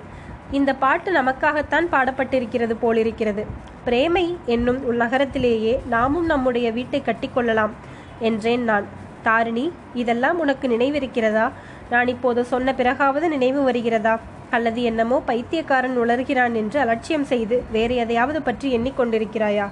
இந்த 0.51 0.71
பாட்டு 0.75 1.11
நமக்காகத்தான் 1.13 1.87
பாடப்பட்டிருக்கிறது 1.93 2.75
போலிருக்கிறது. 2.81 3.43
பிரேமை 3.85 4.25
என்னும் 4.47 4.81
நகரத்திலேயே 4.97 5.75
நாமும் 5.89 6.27
நம்முடைய 6.27 6.73
வீட்டை 6.73 7.03
கட்டிக்கொள்ளலாம் 7.05 7.75
என்றேன் 8.19 8.65
நான். 8.65 8.87
தாரிணி 9.23 9.65
இதெல்லாம் 9.95 10.39
உனக்கு 10.39 10.67
நினைவிருக்கிறதா? 10.69 11.47
நான் 11.91 12.09
இப்போது 12.09 12.45
சொன்ன 12.45 12.75
பிறகாவது 12.75 13.29
நினைவு 13.29 13.63
வருகிறதா? 13.63 14.15
அல்லது 14.51 14.83
என்னமோ 14.83 15.17
பைத்தியக்காரன் 15.27 15.99
உளர்கிறான் 15.99 16.55
என்று 16.55 16.79
அலட்சியம் 16.81 17.27
செய்து 17.33 17.57
வேறு 17.73 17.95
எதையாவது 17.95 18.43
பற்றி 18.43 18.69
எண்ணிக்கொண்டிருக்கிறாயா? 18.79 19.67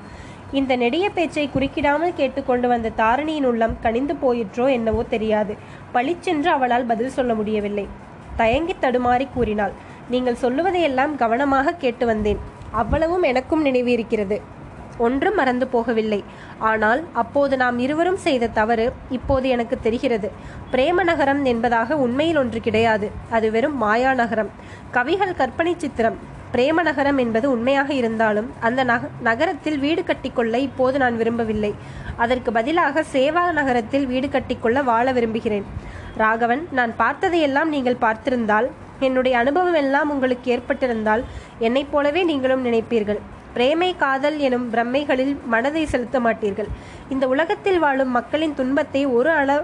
இந்த 0.53 0.77
நெடிய 0.77 1.11
பேச்சை 1.11 1.51
குறுக்கிடாமல் 1.55 2.15
கேட்டுக்கொண்டு 2.15 2.69
வந்த 2.69 2.93
தாரணியின் 2.97 3.47
உள்ளம் 3.47 3.75
கனிந்து 3.81 4.15
போயிற்றோ 4.15 4.71
என்னவோ 4.71 5.03
தெரியாது. 5.03 5.57
பளிச்சென்று 5.93 6.51
அவளால் 6.51 6.87
பதில் 6.87 7.17
சொல்ல 7.17 7.35
முடியவில்லை. 7.35 7.89
தயங்கி 8.37 8.75
தடுமாறி 8.81 9.27
கூறினாள் 9.35 9.73
நீங்கள் 10.11 10.41
சொல்லுவதையெல்லாம் 10.43 11.15
கவனமாக 11.17 11.73
கேட்டு 11.73 12.07
வந்தேன். 12.07 12.41
அவ்வளவும் 12.71 13.23
எனக்கும் 13.23 13.63
நினைவு 13.63 13.91
இருக்கிறது. 13.91 14.41
ஒன்றும் 14.99 15.35
மறந்து 15.35 15.69
போகவில்லை. 15.73 16.25
ஆனால் 16.59 17.05
அப்போது 17.13 17.57
நாம் 17.57 17.79
இருவரும் 17.79 18.17
செய்த 18.17 18.47
தவறு 18.47 18.93
இப்போது 19.11 19.49
எனக்கு 19.49 19.79
தெரிகிறது. 19.81 20.31
பிரேம 20.73 21.05
நகரம் 21.05 21.45
என்பதாக 21.45 21.97
உண்மையில் 21.97 22.37
ஒன்று 22.37 22.61
கிடையாது. 22.61 23.11
அது 23.31 23.51
வெறும் 23.51 23.77
மாயா 23.77 24.15
நகரம். 24.15 24.51
கவிகள் 24.91 25.35
கற்பனை 25.35 25.75
சித்திரம். 25.79 26.19
பிரேம 26.53 26.83
நகரம் 26.89 27.19
என்பது 27.23 27.47
உண்மையாக 27.55 27.91
இருந்தாலும் 28.01 28.49
அந்த 28.67 28.81
நக 28.91 29.09
நகரத்தில் 29.29 29.79
வீடு 29.85 30.03
கட்டிக்கொள்ள 30.11 30.55
இப்போது 30.69 30.97
நான் 31.03 31.17
விரும்பவில்லை. 31.21 31.73
அதற்கு 32.25 32.53
பதிலாக 32.59 33.05
சேவா 33.15 33.45
நகரத்தில் 33.59 34.07
வீடு 34.13 34.29
கட்டிக்கொள்ள 34.37 34.83
வாழ 34.91 35.07
விரும்புகிறேன். 35.17 35.67
ராகவன் 36.23 36.63
நான் 36.79 36.93
பார்த்ததையெல்லாம் 37.03 37.73
நீங்கள் 37.75 38.03
பார்த்திருந்தால் 38.05 38.69
என்னுடைய 39.07 39.35
அனுபவம் 39.39 39.81
எல்லாம் 39.83 40.11
உங்களுக்கு 40.15 40.47
ஏற்பட்டிருந்தால் 40.55 41.25
என்னைப் 41.67 41.91
போலவே 41.91 42.23
நீங்களும் 42.31 42.65
நினைப்பீர்கள். 42.69 43.21
பிரேமை 43.55 43.91
காதல் 43.97 44.39
எனும் 44.47 44.67
பிரம்மைகளில் 44.73 45.35
மனதை 45.53 45.85
செலுத்த 45.93 46.19
மாட்டீர்கள். 46.27 46.71
இந்த 47.09 47.25
உலகத்தில் 47.35 47.79
வாழும் 47.79 48.17
மக்களின் 48.19 48.57
துன்பத்தை 48.61 49.03
ஒரு 49.19 49.31
அள 49.41 49.61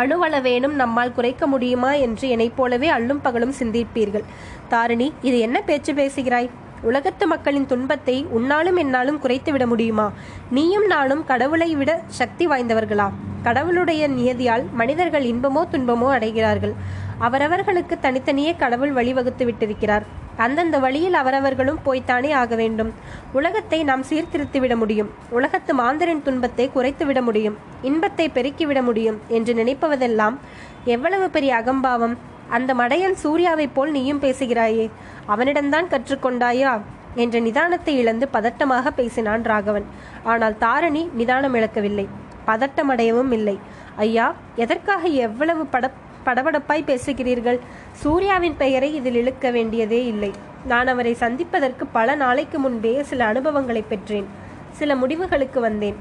அணுவளவேனும் 0.00 0.74
நம்மால் 0.80 1.14
குறைக்க 1.16 1.44
முடியுமா 1.52 1.90
என்று 2.06 2.26
என்னைப் 2.34 2.56
போலவே 2.56 2.88
அள்ளும் 2.96 3.22
பகலும் 3.26 3.54
சிந்திப்பீர்கள். 3.60 4.24
தாரிணி 4.68 5.12
இது 5.22 5.38
என்ன 5.38 5.60
பேச்சு 5.60 5.94
பேசுகிறாய்? 5.94 6.50
உலகத்து 6.82 7.26
மக்களின் 7.26 7.66
துன்பத்தை 7.66 8.26
உன்னாலும் 8.36 8.76
என்னாலும் 8.76 9.18
குறைத்து 9.18 9.52
விட 9.52 9.66
முடியுமா? 9.66 10.12
நீயும் 10.50 10.86
நானும் 10.86 11.24
கடவுளை 11.24 11.74
விட 11.74 12.00
சக்தி 12.06 12.46
வாய்ந்தவர்களா? 12.46 13.10
கடவுளுடைய 13.42 14.08
நியதியால் 14.08 14.64
மனிதர்கள் 14.72 15.24
இன்பமோ 15.24 15.62
துன்பமோ 15.72 16.08
அடைகிறார்கள். 16.18 16.74
அவரவர்களுக்கு 17.18 17.98
தனித்தனியே 17.98 18.56
கடவுள் 18.56 18.92
வழிவகுத்து 18.92 19.44
விட்டிருக்கிறார். 19.44 20.02
அந்தந்த 20.36 20.78
வழியில் 20.78 21.14
அவரவர்களும் 21.14 21.78
போய்த்தானே 21.84 22.30
ஆக 22.32 22.54
வேண்டும். 22.54 22.92
உலகத்தை 23.32 23.84
நாம் 23.84 24.02
சீர்திருத்தி 24.02 24.58
விட 24.58 24.76
முடியும். 24.76 25.10
உலகத்து 25.30 25.74
மாந்தரின் 25.74 26.22
துன்பத்தை 26.22 26.70
குறைத்து 26.72 27.06
விட 27.06 27.22
முடியும். 27.22 27.56
இன்பத்தை 27.82 28.28
பெருக்கிவிட 28.28 28.82
முடியும் 28.82 29.20
என்று 29.28 29.54
நினைப்பதெல்லாம் 29.54 30.36
எவ்வளவு 30.84 31.30
பெரிய 31.30 31.56
அகம்பாவம். 31.56 32.16
அந்த 32.48 32.74
மடையன் 32.74 33.16
சூர்யாவைப் 33.22 33.70
போல் 33.74 33.90
நீயும் 33.90 34.20
பேசுகிறாயே. 34.20 34.90
அவனிடம்தான் 35.28 35.86
கற்றுக்கொண்டாயா? 35.86 36.80
என்ற 37.14 37.40
நிதானத்தை 37.40 37.88
இழந்து 37.88 38.28
பதட்டமாக 38.32 38.90
பேசினான் 38.90 39.42
ராகவன். 39.42 39.84
ஆனால் 40.22 40.56
தாரணி 40.60 41.12
நிதானம் 41.12 41.54
இழக்கவில்லை. 41.54 42.08
பதட்டமடையவும் 42.46 43.32
இல்லை. 43.32 43.58
ஐயா 43.96 44.34
எதற்காக 44.56 45.08
எவ்வளவு 45.08 45.66
பட 45.66 45.90
படபடப்பாய் 46.24 46.84
பேசுகிறீர்கள்? 46.86 47.58
சூர்யாவின் 47.92 48.56
பெயரை 48.56 48.94
இதில் 48.94 49.14
இழுக்க 49.14 49.50
வேண்டியதே 49.50 50.06
இல்லை. 50.06 50.30
நான் 50.64 50.86
அவரை 50.86 51.14
சந்திப்பதற்கு 51.14 51.86
பல 51.86 52.14
நாளைக்கு 52.14 52.58
முன்பே 52.58 53.02
சில 53.02 53.24
அனுபவங்களை 53.24 53.84
பெற்றேன். 53.88 54.26
சில 54.70 54.96
முடிவுகளுக்கு 54.96 55.60
வந்தேன். 55.60 55.96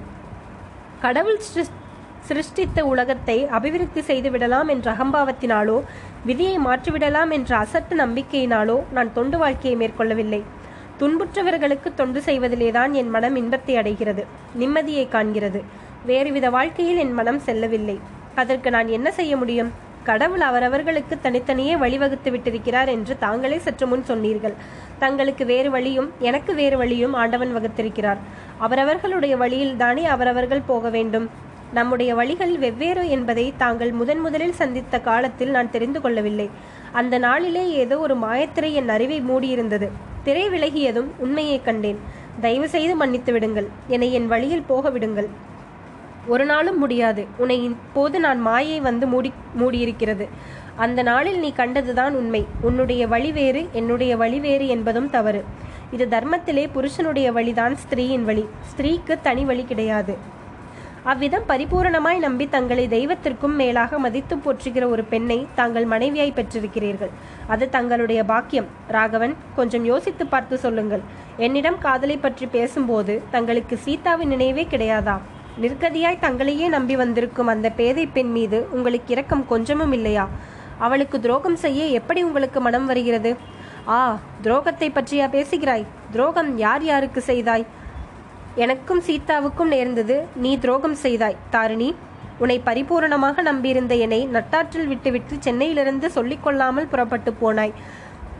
கடவுள் 1.01 1.39
சிருஷ்டித்த 2.27 2.79
உலகத்தை 2.91 3.35
அபிவிருத்தி 3.57 4.01
செய்து 4.01 4.29
விடலாம் 4.31 4.69
என்ற 4.73 4.87
அகம்பாவத்தினாலோ 4.93 5.77
விதியை 6.25 6.55
மாற்றிவிடலாம் 6.59 7.31
என்ற 7.37 7.51
அசட்டு 7.63 7.95
நம்பிக்கையினாலோ 8.03 8.77
நான் 8.95 9.13
தொண்டு 9.13 9.37
வாழ்க்கையை 9.37 9.75
மேற்கொள்ளவில்லை. 9.81 10.41
துன்புற்றவர்களுக்கு 10.99 11.89
தொண்டு 11.95 12.19
செய்வதிலேதான் 12.25 12.91
என் 12.91 13.11
மனம் 13.15 13.35
இன்பத்தை 13.35 13.73
அடைகிறது 13.81 14.23
நிம்மதியை 14.61 15.05
காண்கிறது. 15.15 15.59
வேறுவித 16.09 16.47
வாழ்க்கையில் 16.57 17.01
என் 17.03 17.13
மனம் 17.13 17.39
செல்லவில்லை. 17.39 17.97
அதற்கு 18.35 18.69
நான் 18.69 18.89
என்ன 18.97 19.07
செய்ய 19.19 19.33
முடியும்? 19.37 19.71
கடவுள் 20.03 20.43
அவரவர்களுக்கு 20.49 21.15
தனித்தனியே 21.23 21.73
வழிவகுத்து 21.75 22.29
விட்டிருக்கிறார் 22.33 22.89
என்று 22.95 23.13
தாங்களே 23.17 23.57
சற்று 23.57 23.85
முன் 23.87 24.05
சொன்னீர்கள். 24.11 24.55
தங்களுக்கு 24.99 25.45
வேறு 25.45 25.69
வழியும் 25.71 26.09
எனக்கு 26.19 26.51
வேறு 26.53 26.77
வழியும் 26.77 27.13
ஆண்டவன் 27.13 27.55
வகுத்திருக்கிறார். 27.57 28.21
அவரவர்களுடைய 28.67 29.35
வழியில் 29.43 29.75
தானே 29.77 30.05
அவரவர்கள் 30.15 30.67
போக 30.71 30.89
வேண்டும்? 30.89 31.27
நம்முடைய 31.73 32.15
வழிகள் 32.15 32.57
வெவ்வேறு 32.57 33.09
என்பதை 33.09 33.53
தாங்கள் 33.57 33.91
முதன் 33.91 34.19
முதலில் 34.19 34.53
சந்தித்த 34.53 34.99
காலத்தில் 34.99 35.49
நான் 35.49 35.71
தெரிந்து 35.71 36.01
கொள்ளவில்லை. 36.01 36.49
அந்த 36.91 37.17
நாளிலே 37.17 37.69
ஏதோ 37.69 37.97
ஒரு 37.97 38.17
மாயத்திரை 38.17 38.71
என் 38.71 38.89
அறிவை 38.89 39.21
மூடியிருந்தது. 39.21 39.89
திரை 40.23 40.49
விலகியதும் 40.49 41.05
உண்மையை 41.17 41.61
கண்டேன். 41.63 41.99
தயவு 42.41 42.69
செய்து 42.69 42.95
மன்னித்து 42.95 43.33
விடுங்கள். 43.33 43.67
என்னை 43.87 44.13
என் 44.13 44.27
வழியில் 44.27 44.63
போக 44.67 44.89
விடுங்கள். 44.89 45.27
ஒரு 46.27 46.45
நாளும் 46.45 46.77
முடியாது. 46.77 47.25
உன்னை 47.37 47.63
இப்போது 47.63 48.19
நான் 48.19 48.39
மாயை 48.39 48.79
வந்து 48.79 49.07
மூடி 49.07 49.33
மூடியிருக்கிறது. 49.53 50.27
அந்த 50.75 51.01
நாளில் 51.01 51.39
நீ 51.39 51.53
கண்டதுதான் 51.53 52.15
உண்மை. 52.15 52.45
உன்னுடைய 52.61 53.07
வழி 53.07 53.31
வேறு 53.31 53.67
என்னுடைய 53.71 54.17
வழி 54.17 54.39
வேறு 54.39 54.67
என்பதும் 54.67 55.09
தவறு. 55.09 55.43
இது 55.91 56.05
தர்மத்திலே 56.05 56.67
புருஷனுடைய 56.73 57.31
வழிதான் 57.31 57.75
ஸ்திரீயின் 57.75 58.23
வழி. 58.23 58.45
ஸ்திரீக்கு 58.71 59.17
தனி 59.21 59.43
வழி 59.43 59.63
கிடையாது. 59.63 60.35
அவ்விதம் 61.03 61.45
பரிபூரணமாய் 61.47 62.19
நம்பி 62.19 62.49
தங்களை 62.49 62.87
தெய்வத்திற்கும் 62.87 63.55
மேலாக 63.55 63.97
மதித்து 63.97 64.35
போற்றுகிற 64.35 64.89
ஒரு 64.89 65.03
பெண்ணை 65.03 65.47
தாங்கள் 65.55 65.85
மனைவியாய் 65.85 66.33
பெற்றிருக்கிறீர்கள். 66.33 67.09
அது 67.47 67.69
தங்களுடைய 67.69 68.23
பாக்கியம். 68.23 68.67
ராகவன் 68.87 69.35
கொஞ்சம் 69.55 69.85
யோசித்து 69.85 70.27
பார்த்து 70.27 70.57
சொல்லுங்கள். 70.57 71.01
என்னிடம் 71.37 71.77
காதலை 71.77 72.17
பற்றி 72.17 72.45
பேசும்போது 72.45 73.21
தங்களுக்கு 73.31 73.77
சீதாவின் 73.77 74.27
நினைவே 74.27 74.67
கிடையாதா? 74.71 75.17
நிர்கதியாய் 75.61 76.19
தங்களையே 76.19 76.67
நம்பி 76.67 76.95
வந்திருக்கும் 76.95 77.47
அந்த 77.47 77.69
பேதை 77.69 78.07
பெண் 78.07 78.31
மீது 78.31 78.67
உங்களுக்கு 78.71 79.13
இரக்கம் 79.13 79.47
கொஞ்சமும் 79.47 79.91
இல்லையா? 79.91 80.27
அவளுக்கு 80.77 81.19
துரோகம் 81.19 81.55
செய்ய 81.55 81.85
எப்படி 81.85 82.23
உங்களுக்கு 82.23 82.61
மனம் 82.61 82.85
வருகிறது? 82.85 83.35
ஆ 83.87 84.19
துரோகத்தை 84.43 84.89
பற்றியா 84.89 85.29
பேசுகிறாய்? 85.29 85.85
துரோகம் 86.11 86.57
யார் 86.57 86.83
யாருக்கு 86.83 87.21
செய்தாய்? 87.21 87.65
எனக்கும் 88.63 89.01
சீதாவுக்கும் 89.07 89.71
நேர்ந்தது 89.73 90.15
நீ 90.43 90.51
துரோகம் 90.61 90.95
செய்தாய் 91.01 91.35
தாரிணி. 91.53 91.89
உன்னை 92.41 92.55
பரிபூரணமாக 92.65 93.41
நம்பியிருந்த 93.47 93.93
என்னை 94.05 94.19
நட்டாற்றில் 94.35 94.89
விட்டுவிட்டு 94.91 95.35
சென்னையிலிருந்து 95.45 96.07
சொல்லிக் 96.15 96.43
கொள்ளாமல் 96.45 96.89
புறப்பட்டு 96.91 97.31
போனாய். 97.41 97.73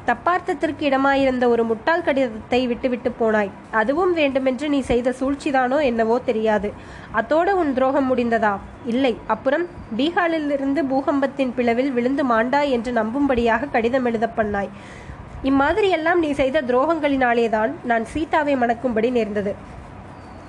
தப்பார்த்தத்திற்கு 0.10 0.84
இடமாயிருந்த 0.90 1.46
ஒரு 1.54 1.64
முட்டாள் 1.70 2.04
கடிதத்தை 2.08 2.62
விட்டுவிட்டு 2.72 3.10
போனாய். 3.22 3.52
அதுவும் 3.82 4.14
வேண்டுமென்று 4.14 4.68
நீ 4.70 4.80
செய்த 4.92 5.14
சூழ்ச்சிதானோ 5.20 5.80
என்னவோ 5.84 6.18
தெரியாது. 6.30 6.72
அத்தோடு 7.12 7.54
உன் 7.62 7.74
துரோகம் 7.74 8.10
முடிந்ததா? 8.12 8.54
இல்லை. 8.94 9.14
அப்புறம் 9.28 9.66
பீகாரிலிருந்து 9.98 10.84
பூகம்பத்தின் 10.94 11.56
பிளவில் 11.58 11.94
விழுந்து 11.98 12.26
மாண்டாய் 12.34 12.74
என்று 12.78 12.94
நம்பும்படியாக 13.02 13.72
கடிதம் 13.78 14.06
எழுத 14.06 14.28
பண்ணாய். 14.40 14.72
இம்மாதிரியெல்லாம் 15.44 16.22
நீ 16.26 16.32
செய்த 16.44 16.62
துரோகங்களினாலேதான் 16.70 17.74
நான் 17.92 18.06
சீதாவை 18.14 18.56
மணக்கும்படி 18.56 19.12
நேர்ந்தது. 19.18 19.54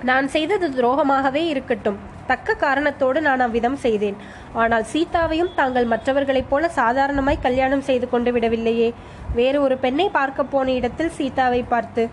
நான் 0.07 0.27
செய்தது 0.33 0.67
துரோகமாகவே 0.69 1.41
இருக்கட்டும். 1.51 1.97
தக்க 2.27 2.53
காரணத்தோடு 2.63 3.19
நான் 3.21 3.41
அவ்விதம் 3.45 3.77
செய்தேன். 3.85 4.17
ஆனால் 4.61 4.85
சீதாவையும் 4.91 5.51
தாங்கள் 5.55 5.87
மற்றவர்களைப் 5.93 6.49
போல 6.49 6.69
சாதாரணமாய் 6.77 7.45
கல்யாணம் 7.45 7.83
செய்து 7.89 8.07
கொண்டு 8.09 8.31
விடவில்லையே. 8.35 8.89
வேறு 9.39 9.57
ஒரு 9.61 9.77
பெண்ணை 9.77 10.09
பார்க்க 10.09 10.43
போன 10.43 10.71
இடத்தில் 10.71 11.15
சீதாவை 11.17 11.61
பார்த்து 11.63 12.03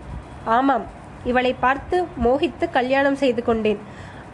ஆமாம் 0.57 0.85
இவளை 1.23 1.53
பார்த்து 1.65 1.97
மோகித்து 2.25 2.65
கல்யாணம் 2.77 3.19
செய்து 3.21 3.43
கொண்டேன். 3.43 3.79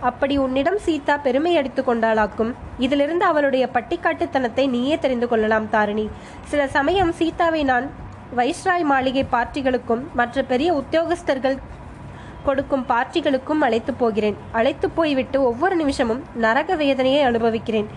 அப்படி 0.10 0.36
உன்னிடம் 0.38 0.80
சீதா 0.86 1.18
பெருமை 1.18 1.54
அடித்து 1.58 1.82
கொண்டாளாக்கும். 1.84 2.54
இதிலிருந்து 2.86 3.26
அவளுடைய 3.26 3.66
பட்டிக்காட்டுத்தனத்தை 3.76 4.70
நீயே 4.70 4.98
தெரிந்து 4.98 5.28
கொள்ளலாம் 5.28 5.70
தாரிணி. 5.70 6.08
சில 6.52 6.68
சமயம் 6.68 7.14
சீதாவை 7.20 7.64
நான் 7.64 7.88
வைஸ்ராய் 8.40 8.86
மாளிகை 8.92 9.26
பார்ட்டிகளுக்கும் 9.32 10.04
மற்ற 10.14 10.44
பெரிய 10.52 10.70
உத்தியோகஸ்தர்கள் 10.82 11.58
கொடுக்கும் 12.48 12.88
பார்ட்டிகளுக்கும் 12.92 13.64
அழைத்து 13.68 13.94
போகிறேன். 13.94 14.38
அழைத்து 14.60 14.90
போய்விட்டு 14.98 15.38
ஒவ்வொரு 15.52 15.76
நிமிஷமும் 15.76 16.22
நரக 16.46 16.76
வேதனையை 16.82 17.24
அனுபவிக்கிறேன். 17.30 17.88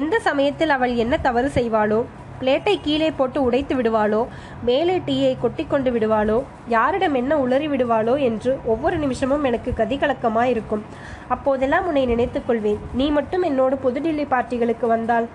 எந்த 0.00 0.18
சமயத்தில் 0.28 0.74
அவள் 0.78 0.94
என்ன 1.04 1.16
தவறு 1.28 1.50
செய்வாளோ 1.58 2.00
பிளேட்டை 2.40 2.72
கீழே 2.84 3.08
போட்டு 3.18 3.38
உடைத்து 3.46 3.74
விடுவாளோ 3.78 4.20
மேலே 4.68 4.94
டீயை 5.06 5.32
கொட்டி 5.38 5.64
கொண்டு 5.66 5.90
விடுவாளோ 5.90 6.38
யாரிடம் 6.68 7.16
என்ன 7.20 7.32
உளறி 7.44 7.68
விடுவாளோ 7.72 8.14
என்று 8.28 8.52
ஒவ்வொரு 8.72 8.96
நிமிஷமும் 8.96 9.44
எனக்கு 9.44 9.72
கதிகலக்கமாக 9.80 10.52
இருக்கும் 10.54 10.82
அப்போதெல்லாம் 11.28 11.86
உன்னை 11.86 12.04
நினைத்துக்கொள்வேன் 12.06 12.80
நீ 12.92 13.06
மட்டும் 13.10 13.44
என்னோடு 13.50 13.76
புதுடில்லி 13.84 14.26
பார்ட்டிகளுக்கு 14.34 14.86
வந்தால் 14.86 15.28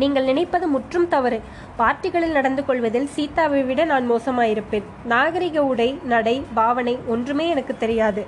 நீங்கள் 0.00 0.26
நினைப்பது 0.30 0.66
முற்றும் 0.72 1.06
தவறு. 1.12 1.38
பார்ட்டிகளில் 1.78 2.34
நடந்து 2.38 2.62
கொள்வதில் 2.64 3.06
சீதாவை 3.14 3.60
விட 3.68 3.80
நான் 3.92 4.06
மோசமாயிருப்பேன். 4.10 4.86
நாகரிக 5.12 5.64
உடை 5.70 5.88
நடை 6.12 6.34
பாவனை 6.58 6.94
ஒன்றுமே 7.14 7.46
எனக்கு 7.54 7.76
தெரியாது. 7.84 8.24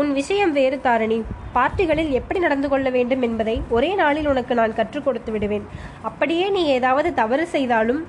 உன் 0.00 0.12
விஷயம் 0.18 0.52
வேறு 0.58 0.78
தாரணி. 0.86 1.18
பார்ட்டிகளில் 1.56 2.12
எப்படி 2.20 2.40
நடந்து 2.46 2.70
கொள்ள 2.74 2.90
வேண்டும் 2.98 3.24
என்பதை 3.28 3.56
ஒரே 3.76 3.90
நாளில் 4.02 4.30
உனக்கு 4.34 4.54
நான் 4.60 4.76
கற்றுக் 4.78 5.06
கொடுத்து 5.08 5.32
விடுவேன். 5.32 5.66
அப்படியே 6.10 6.48
நீ 6.58 6.64
ஏதாவது 6.76 7.10
தவறு 7.20 7.46
செய்தாலும் 7.56 8.00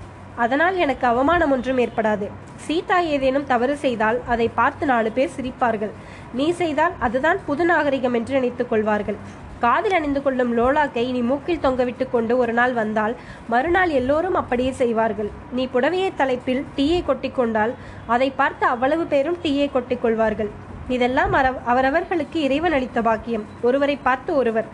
அதனால் 0.43 0.75
எனக்கு 0.83 1.05
அவமானம் 1.07 1.51
ஒன்றும் 1.51 1.79
ஏற்படாது. 1.85 2.27
சீதா 2.67 2.97
ஏதேனும் 3.13 3.49
தவறு 3.53 3.73
செய்தால் 3.85 4.17
அதை 4.33 4.49
பார்த்து 4.59 4.85
நாலு 4.93 5.09
பேர் 5.11 5.35
சிரிப்பார்கள். 5.37 5.93
நீ 6.39 6.47
செய்தால் 6.61 6.95
அதுதான் 7.07 7.39
புது 7.45 7.65
நாகரிகம் 7.65 8.17
என்று 8.19 8.33
நினைத்துக் 8.39 8.71
கொள்வார்கள். 8.71 9.19
காதில் 9.59 9.91
அணிந்து 9.91 10.21
கொள்ளும் 10.21 10.57
லோலாக்கை 10.57 11.11
நீ 11.11 11.21
மூக்கில் 11.21 11.59
தொங்கவிட்டு 11.59 12.09
கொண்டு 12.09 12.37
ஒரு 12.37 12.53
நாள் 12.53 12.73
வந்தால் 12.73 13.15
மறுநாள் 13.49 13.89
எல்லோரும் 13.89 14.33
அப்படியே 14.33 14.71
செய்வார்கள். 14.71 15.29
நீ 15.51 15.67
புடவையை 15.73 16.11
தலைப்பில் 16.15 16.65
டீயை 16.77 17.03
கொட்டிக்கொண்டால் 17.07 17.73
அதை 18.05 18.31
பார்த்து 18.31 18.65
அவ்வளவு 18.65 19.05
பேரும் 19.05 19.37
டீயை 19.43 19.69
கொட்டிக்கொள்வார்கள் 19.71 20.49
இதெல்லாம் 20.87 21.33
அரவ- 21.33 21.63
அவரவர்களுக்கு 21.65 22.41
இறைவன் 22.41 22.71
அளித்த 22.71 23.01
பாக்கியம். 23.01 23.45
ஒருவரை 23.61 23.95
பார்த்து 23.95 24.35
ஒருவர். 24.35 24.65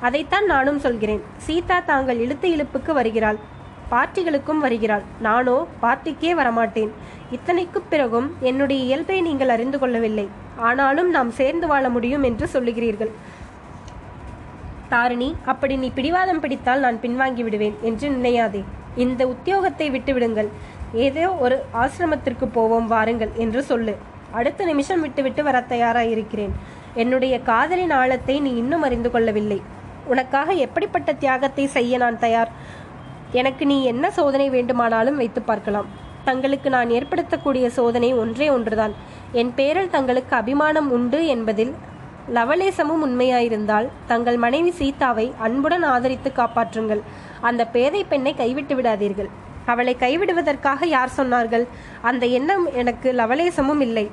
அதைத்தான் 0.00 0.44
நானும் 0.44 0.78
சொல்கிறேன். 0.78 1.22
சீதா 1.36 1.80
தாங்கள் 1.80 2.18
இழுத்து 2.18 2.48
இழுப்புக்கு 2.48 2.92
வருகிறாள். 2.92 3.36
பார்ட்டிகளுக்கும் 3.90 4.56
வருகிறாள். 4.56 5.02
நானோ 5.20 5.66
பார்ட்டிக்கே 5.82 6.34
வரமாட்டேன். 6.34 6.90
இத்தனைக்குப் 7.30 7.90
பிறகும் 7.90 8.36
என்னுடைய 8.40 8.82
இயல்பை 8.82 9.20
நீங்கள் 9.20 9.48
அறிந்து 9.48 9.78
கொள்ளவில்லை. 9.78 10.28
ஆனாலும் 10.56 11.10
நாம் 11.10 11.30
சேர்ந்து 11.30 11.66
வாழ 11.66 11.88
முடியும் 11.88 12.22
என்று 12.22 12.48
சொல்லுகிறீர்கள். 12.52 13.10
தாரிணி 14.92 15.28
அப்படி 15.52 15.74
நீ 15.82 15.88
பிடிவாதம் 15.96 16.40
பிடித்தால் 16.42 16.84
நான் 16.86 17.00
பின்வாங்கி 17.04 17.42
விடுவேன் 17.46 17.76
என்று 17.88 18.06
நினையாதே. 18.16 18.62
இந்த 19.04 19.22
உத்தியோகத்தை 19.34 19.86
விட்டுவிடுங்கள் 19.94 20.48
ஏதோ 21.06 21.24
ஒரு 21.44 21.56
ஆசிரமத்திற்கு 21.82 22.46
போவோம் 22.56 22.88
வாருங்கள் 22.92 23.32
என்று 23.44 23.60
சொல்லு. 23.70 23.94
அடுத்த 24.38 24.64
நிமிஷம் 24.70 25.02
விட்டுவிட்டு 25.04 25.42
வர 25.48 25.58
தயாராயிருக்கிறேன். 25.72 26.54
என்னுடைய 27.02 27.34
காதலின் 27.50 27.94
ஆழத்தை 28.00 28.36
நீ 28.46 28.50
இன்னும் 28.62 28.84
அறிந்து 28.86 29.10
கொள்ளவில்லை. 29.14 29.58
உனக்காக 30.12 30.52
எப்படிப்பட்ட 30.66 31.10
தியாகத்தை 31.22 31.64
செய்ய 31.76 31.98
நான் 32.02 32.18
தயார்? 32.24 32.50
எனக்கு 33.40 33.64
நீ 33.72 33.76
என்ன 33.92 34.04
சோதனை 34.18 34.48
வேண்டுமானாலும் 34.56 35.18
வைத்து 35.22 35.40
பார்க்கலாம். 35.50 35.88
தங்களுக்கு 36.28 36.68
நான் 36.76 36.90
ஏற்படுத்தக்கூடிய 36.98 37.66
சோதனை 37.78 38.10
ஒன்றே 38.22 38.48
ஒன்றுதான். 38.56 38.94
என் 39.40 39.52
பேரில் 39.58 39.94
தங்களுக்கு 39.96 40.34
அபிமானம் 40.42 40.88
உண்டு 40.96 41.20
என்பதில் 41.34 41.72
லவலேசமும் 42.34 43.02
உண்மையாயிருந்தால் 43.06 43.88
தங்கள் 44.06 44.36
மனைவி 44.36 44.70
சீதாவை 44.70 45.34
அன்புடன் 45.38 45.82
ஆதரித்து 45.82 46.32
காப்பாற்றுங்கள். 46.36 47.02
அந்த 47.40 47.66
பேதை 47.66 48.04
பெண்ணை 48.04 48.34
கைவிட்டு 48.34 48.74
விடாதீர்கள். 48.76 49.30
அவளை 49.66 49.96
கைவிடுவதற்காக 50.00 50.86
யார் 50.86 51.16
சொன்னார்கள்? 51.16 51.66
அந்த 52.00 52.26
எண்ணம் 52.26 52.72
எனக்கு 52.72 53.12
லவலேசமும் 53.12 53.80
இல்லை. 53.80 54.10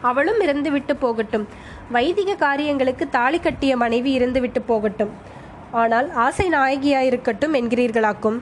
அவளும் 0.00 0.40
இருந்து 0.40 0.70
விட்டு 0.70 0.96
போகட்டும். 0.96 1.48
வைதிக 1.90 2.34
காரியங்களுக்கு 2.34 3.08
தாலி 3.08 3.38
கட்டிய 3.40 3.76
மனைவி 3.76 4.12
இருந்து 4.12 4.40
விட்டு 4.40 4.62
போகட்டும். 4.62 5.12
ஆனால் 5.72 6.12
ஆசை 6.14 6.46
நாயகியாயிருக்கட்டும் 6.48 7.56
என்கிறீர்களாக்கும். 7.60 8.38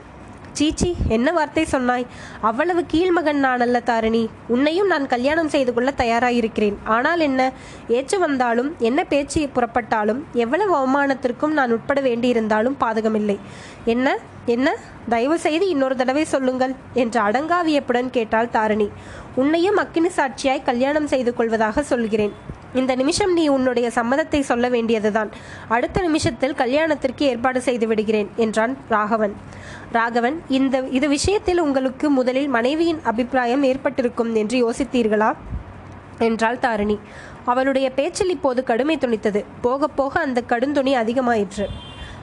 சீச்சி 0.51 0.95
என்ன 1.07 1.31
வார்த்தை 1.31 1.65
சொன்னாய்? 1.65 2.05
அவ்வளவு 2.41 2.85
கீழ்மகன் 2.87 3.39
நான் 3.39 3.59
அல்ல 3.59 3.79
தாரிணி. 3.79 4.29
உன்னையும் 4.47 4.87
நான் 4.87 5.07
கல்யாணம் 5.07 5.49
செய்து 5.49 5.73
கொள்ள 5.73 5.93
தயாராயிருக்கிறேன். 5.97 6.75
ஆனால் 6.83 7.19
என்ன? 7.19 7.51
ஏற்று 7.87 8.19
வந்தாலும் 8.19 8.75
என்ன 8.79 9.03
பேச்சு 9.03 9.49
புறப்பட்டாலும் 9.55 10.23
எவ்வளவு 10.33 10.73
அவமானத்திற்கும் 10.77 11.51
நான் 11.51 11.71
உட்பட 11.71 12.01
வேண்டியிருந்தாலும் 12.01 12.75
பாதகமில்லை. 12.79 13.37
என்ன? 13.85 14.17
என்ன? 14.45 14.75
தயவு 15.09 15.39
செய்து 15.39 15.69
இன்னொரு 15.69 15.95
தடவை 15.95 16.25
சொல்லுங்கள் 16.25 16.75
என்று 16.93 17.21
அடங்காவியப்புடன் 17.21 18.09
கேட்டாள் 18.09 18.49
தாரிணி. 18.49 18.89
உன்னையும் 19.35 19.75
அக்கினி 19.75 20.07
சாட்சியாய் 20.07 20.63
கல்யாணம் 20.63 21.07
செய்து 21.07 21.33
கொள்வதாக 21.33 21.83
சொல்கிறேன். 21.83 22.33
இந்த 22.73 22.95
நிமிஷம் 22.95 23.33
நீ 23.33 23.47
உன்னுடைய 23.47 23.91
சம்மதத்தை 23.95 24.39
சொல்ல 24.39 24.69
வேண்டியதுதான். 24.69 25.29
அடுத்த 25.67 26.01
நிமிஷத்தில் 26.01 26.53
கல்யாணத்திற்கு 26.53 27.25
ஏற்பாடு 27.25 27.61
செய்து 27.61 27.87
விடுகிறேன் 27.87 28.29
என்றான் 28.35 28.77
ராகவன். 28.89 29.33
ராகவன் 29.91 30.41
இந்த 30.47 30.79
இது 30.79 31.09
விஷயத்தில் 31.09 31.59
உங்களுக்கு 31.59 32.09
முதலில் 32.09 32.47
மனைவியின் 32.47 32.99
அபிப்பிராயம் 33.03 33.63
ஏற்பட்டிருக்கும் 33.63 34.35
என்று 34.35 34.71
யோசித்தீர்களா? 34.71 35.33
என்றாள் 36.19 36.59
தாரிணி. 36.59 36.99
அவளுடைய 37.45 37.91
பேச்சில் 37.91 38.29
இப்போது 38.29 38.63
கடுமை 38.63 38.97
துணித்தது. 38.97 39.43
போக 39.61 39.87
போக 39.87 40.19
அந்த 40.19 40.43
கடுந்துணி 40.49 40.93
அதிகமாயிற்று. 40.95 41.65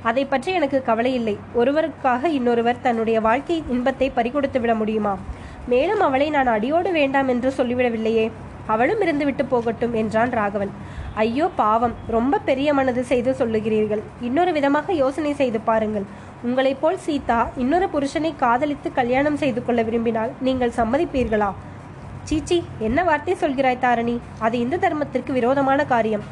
அதை 0.03 0.25
பற்றி 0.25 0.53
எனக்கு 0.53 0.83
கவலை 0.83 1.15
இல்லை. 1.15 1.37
ஒருவருக்காக 1.57 2.25
இன்னொருவர் 2.25 2.81
தன்னுடைய 2.83 3.21
வாழ்க்கை 3.21 3.63
இன்பத்தை 3.69 4.13
பறிகொடுத்து 4.17 4.61
விட 4.61 4.75
முடியுமா? 4.75 5.19
மேலும் 5.67 6.01
அவளை 6.01 6.31
நான் 6.31 6.47
அடியோடு 6.47 6.93
வேண்டாம் 6.93 7.29
என்று 7.29 7.53
சொல்லிவிடவில்லையே. 7.57 8.31
அவளும் 8.67 9.01
இருந்துவிட்டு 9.01 9.43
போகட்டும் 9.49 9.95
என்றான் 9.95 10.31
ராகவன். 10.31 10.71
ஐயோ 11.15 11.51
பாவம். 11.57 11.95
ரொம்ப 12.07 12.39
பெரிய 12.39 12.75
மனது 12.75 13.05
செய்து 13.05 13.37
சொல்லுகிறீர்கள். 13.39 14.01
இன்னொரு 14.21 14.53
விதமாக 14.53 14.93
யோசனை 14.93 15.35
செய்து 15.35 15.61
பாருங்கள். 15.61 16.03
உங்களைப் 16.43 16.81
போல் 16.81 16.99
சீதா 16.99 17.49
இன்னொரு 17.57 17.89
புருஷனை 17.93 18.37
காதலித்து 18.37 18.93
கல்யாணம் 18.93 19.37
செய்து 19.37 19.65
கொள்ள 19.65 19.83
விரும்பினால் 19.83 20.31
நீங்கள் 20.41 20.73
சம்மதிப்பீர்களா? 20.77 21.53
சீச்சி 22.23 22.65
என்ன 22.79 23.05
வார்த்தை 23.05 23.37
சொல்கிறாய் 23.41 23.79
தாரணி? 23.79 24.19
அது 24.39 24.59
இந்து 24.59 24.79
தர்மத்திற்கு 24.79 25.33
விரோதமான 25.33 25.85
காரியம். 25.85 26.23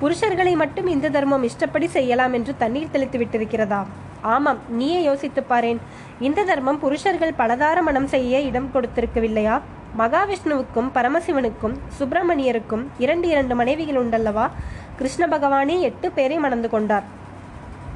புருஷர்களை 0.00 0.54
மட்டும் 0.54 0.86
இந்து 0.86 1.10
தர்மம் 1.10 1.42
இஷ்டப்படி 1.42 1.86
செய்யலாம் 1.86 2.32
என்று 2.32 2.56
தண்ணீர் 2.56 2.90
தெளித்து 2.90 3.18
விட்டிருக்கிறதா? 3.18 3.86
ஆமாம் 4.22 4.58
நீயே 4.68 5.02
யோசித்துப் 5.02 5.52
பாரேன். 5.52 5.76
இந்த 6.20 6.44
தர்மம் 6.44 6.78
புருஷர்கள் 6.78 7.32
பலதார 7.38 7.82
மனம் 7.82 8.06
செய்ய 8.06 8.40
இடம் 8.40 8.70
கொடுத்திருக்கவில்லையா? 8.74 9.60
மகாவிஷ்ணுவுக்கும் 9.98 10.90
பரமசிவனுக்கும் 10.94 11.76
சுப்பிரமணியருக்கும் 11.98 12.84
இரண்டு 12.98 13.28
இரண்டு 13.28 13.54
மனைவிகள் 13.54 14.04
உண்டல்லவா? 14.04 14.50
கிருஷ்ண 14.96 15.26
பகவானே 15.26 15.80
எட்டு 15.80 16.10
பேரை 16.10 16.36
மணந்து 16.36 16.70
கொண்டார். 16.70 17.02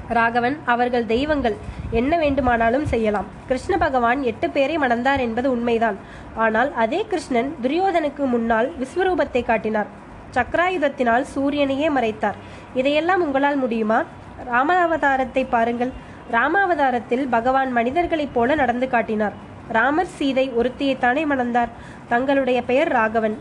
ராகவன் 0.09 0.59
அவர்கள் 0.65 1.07
தெய்வங்கள். 1.07 1.57
என்ன 1.91 2.19
வேண்டுமானாலும் 2.19 2.87
செய்யலாம். 2.87 3.25
கிருஷ்ண 3.47 3.77
பகவான் 3.77 4.23
எட்டு 4.23 4.51
பேரை 4.51 4.79
மணந்தார் 4.79 5.19
என்பது 5.19 5.51
உண்மைதான். 5.51 5.97
ஆனால் 6.35 6.75
அதே 6.75 7.07
கிருஷ்ணன் 7.09 7.55
துரியோதனுக்கு 7.63 8.27
முன்னால் 8.27 8.73
விஸ்வரூபத்தை 8.81 9.45
காட்டினார். 9.45 9.87
சக்கராயுதத்தினால் 10.35 11.25
சூரியனையே 11.35 11.89
மறைத்தார். 11.91 12.35
இதையெல்லாம் 12.75 13.23
உங்களால் 13.23 13.57
முடியுமா? 13.57 14.03
ராமாவதாரத்தை 14.53 15.47
பாருங்கள். 15.49 15.93
ராமாவதாரத்தில் 16.33 17.27
பகவான் 17.31 17.73
மனிதர்களைப் 17.73 18.35
போல 18.35 18.55
நடந்து 18.55 18.89
காட்டினார். 18.89 19.53
ராமர் 19.69 20.07
சீதை 20.07 20.53
ஒருத்தியைத்தானே 20.59 21.25
மணந்தார். 21.27 21.69
தங்களுடைய 22.09 22.63
பெயர் 22.63 22.89
ராகவன். 22.89 23.39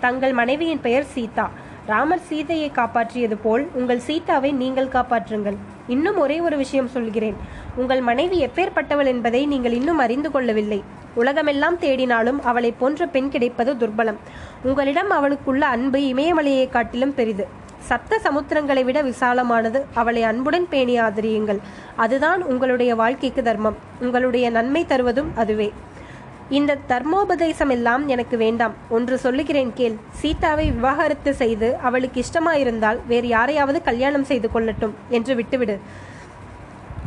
தங்கள் 0.00 0.32
மனைவியின் 0.32 0.80
பெயர் 0.80 1.04
சீதா. 1.04 1.50
ராமர் 1.86 2.20
சீதையை 2.20 2.70
காப்பாற்றியது 2.74 3.36
போல் 3.42 3.68
உங்கள் 3.72 3.98
சீதாவை 3.98 4.52
நீங்கள் 4.52 4.86
காப்பாற்றுங்கள். 4.86 5.56
இன்னும் 5.88 6.18
ஒரே 6.18 6.40
ஒரு 6.40 6.56
விஷயம் 6.56 6.88
சொல்கிறேன். 6.88 7.36
உங்கள் 7.76 8.00
மனைவி 8.00 8.46
எப்பேற்பட்டவள் 8.46 9.06
என்பதை 9.06 9.46
நீங்கள் 9.46 9.72
இன்னும் 9.72 9.98
அறிந்து 9.98 10.30
கொள்ளவில்லை. 10.30 10.82
உலகமெல்லாம் 11.14 11.78
தேடினாலும் 11.78 12.40
அவளைப் 12.40 12.78
போன்ற 12.78 13.06
பெண் 13.06 13.28
கிடைப்பது 13.28 13.74
துர்பலம். 13.74 14.16
உங்களிடம் 14.62 15.10
அவளுக்குள்ள 15.10 15.60
அன்பு 15.60 15.98
இமயமலையை 15.98 16.68
காட்டிலும் 16.68 17.14
பெரிது. 17.14 17.46
சப்த 17.88 18.20
சமுத்திரங்களை 18.24 18.84
விட 18.84 19.02
விசாலமானது 19.02 19.80
அவளை 19.94 20.22
அன்புடன் 20.22 20.68
பேணி 20.68 21.00
ஆதரியுங்கள். 21.00 21.58
அதுதான் 21.96 22.42
உங்களுடைய 22.42 22.94
வாழ்க்கைக்கு 22.94 23.42
தர்மம். 23.42 23.76
உங்களுடைய 24.00 24.50
நன்மை 24.50 24.86
தருவதும் 24.88 25.30
அதுவே. 25.34 25.72
இந்த 26.48 26.78
தர்மோபதேசம் 26.88 27.68
எல்லாம் 27.68 28.08
எனக்கு 28.08 28.36
வேண்டாம். 28.36 28.74
ஒன்று 28.88 29.18
சொல்லுகிறேன் 29.18 29.72
கேள். 29.74 29.96
சீதாவை 30.10 30.70
விவாகரத்து 30.70 31.34
செய்து 31.34 31.76
அவளுக்கு 31.82 32.24
இஷ்டமாயிருந்தால் 32.24 32.98
வேறு 33.06 33.28
யாரையாவது 33.28 33.82
கல்யாணம் 33.82 34.24
செய்து 34.24 34.50
கொள்ளட்டும் 34.54 34.94
என்று 35.08 35.34
விட்டுவிடு. 35.34 35.80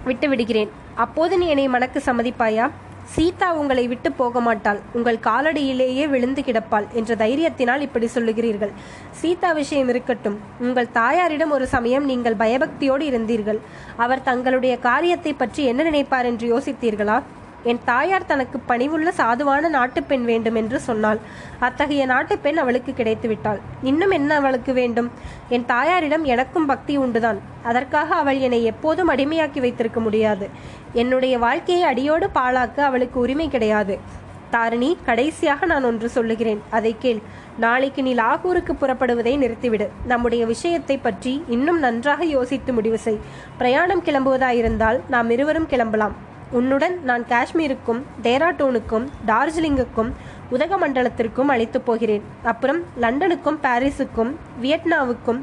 விட்டு 0.05 0.29
விடுகிறேன் 0.29 0.71
அப்போது 0.95 1.37
நீ 1.37 1.47
என்னை 1.47 1.67
மனக்கு 1.67 2.01
சம்மதிப்பாயா? 2.05 2.69
சீதா 3.11 3.47
உங்களை 3.53 3.87
விட்டு 3.87 4.11
போக 4.11 4.39
மாட்டாள். 4.39 4.79
உங்கள் 4.93 5.17
காலடியிலேயே 5.27 6.09
விழுந்து 6.09 6.41
கிடப்பாள் 6.41 6.87
என்ற 6.93 7.15
தைரியத்தினால் 7.15 7.81
இப்படி 7.81 8.07
சொல்லுகிறீர்கள். 8.15 8.71
சீதா 9.11 9.51
விஷயம் 9.51 9.89
இருக்கட்டும். 9.89 10.39
உங்கள் 10.59 10.91
தாயாரிடம் 10.91 11.51
ஒரு 11.51 11.67
சமயம் 11.67 12.05
நீங்கள் 12.05 12.35
பயபக்தியோடு 12.35 13.05
இருந்தீர்கள். 13.11 13.59
அவர் 13.95 14.21
தங்களுடைய 14.21 14.79
காரியத்தை 14.79 15.33
பற்றி 15.33 15.63
என்ன 15.63 15.83
நினைப்பார் 15.91 16.25
என்று 16.25 16.47
யோசித்தீர்களா? 16.53 17.21
என் 17.63 17.79
தாயார் 17.85 18.25
தனக்கு 18.25 18.61
பணிவுள்ள 18.67 19.09
சாதுவான 19.17 19.69
நாட்டுப்பெண் 19.69 20.23
வேண்டும் 20.23 20.55
என்று 20.55 20.79
சொன்னாள். 20.79 21.19
அத்தகைய 21.59 22.05
நாட்டுப்பெண் 22.05 22.55
அவளுக்கு 22.55 22.93
கிடைத்து 22.93 23.27
விட்டாள். 23.27 23.59
இன்னும் 23.83 24.09
என்ன 24.09 24.35
அவளுக்கு 24.35 24.73
வேண்டும்? 24.73 25.11
என் 25.49 25.65
தாயாரிடம் 25.65 26.23
எனக்கும் 26.23 26.65
பக்தி 26.65 26.97
உண்டுதான். 26.97 27.39
அதற்காக 27.63 28.15
அவள் 28.15 28.39
என்னை 28.39 28.63
எப்போதும் 28.63 29.09
அடிமையாக்கி 29.09 29.59
வைத்திருக்க 29.59 29.99
முடியாது. 29.99 30.49
என்னுடைய 30.93 31.39
வாழ்க்கையை 31.39 31.83
அடியோடு 31.83 32.29
பாழாக்க 32.35 32.79
அவளுக்கு 32.79 33.19
உரிமை 33.19 33.49
கிடையாது. 33.49 34.21
தாரிணி 34.49 34.97
கடைசியாக 35.05 35.65
நான் 35.65 35.83
ஒன்று 35.83 36.09
சொல்லுகிறேன். 36.09 36.61
அதை 36.69 36.95
கேள். 36.99 37.21
நாளைக்கு 37.59 38.01
நீ 38.01 38.15
லாகூருக்கு 38.15 38.73
புறப்படுவதை 38.81 39.33
நிறுத்திவிடு. 39.37 39.87
நம்முடைய 40.05 40.45
விஷயத்தை 40.45 40.97
பற்றி 40.97 41.43
இன்னும் 41.47 41.79
நன்றாக 41.79 42.25
யோசித்து 42.25 42.73
முடிவு 42.73 42.97
செய். 42.97 43.19
பிரயாணம் 43.57 44.03
கிளம்புவதாயிருந்தால் 44.03 44.99
நாம் 45.09 45.29
இருவரும் 45.29 45.65
கிளம்பலாம். 45.65 46.31
உன்னுடன் 46.57 46.95
நான் 47.09 47.23
காஷ்மீருக்கும் 47.31 48.01
டேராடூனுக்கும் 48.23 49.05
டார்ஜிலிங்குக்கும் 49.29 50.09
உதகமண்டலத்திற்கும் 50.55 51.51
அழைத்து 51.53 51.81
போகிறேன். 51.81 52.23
அப்புறம் 52.51 52.79
லண்டனுக்கும் 53.03 53.59
பாரிஸுக்கும் 53.65 54.31
வியட்நாவுக்கும் 54.63 55.39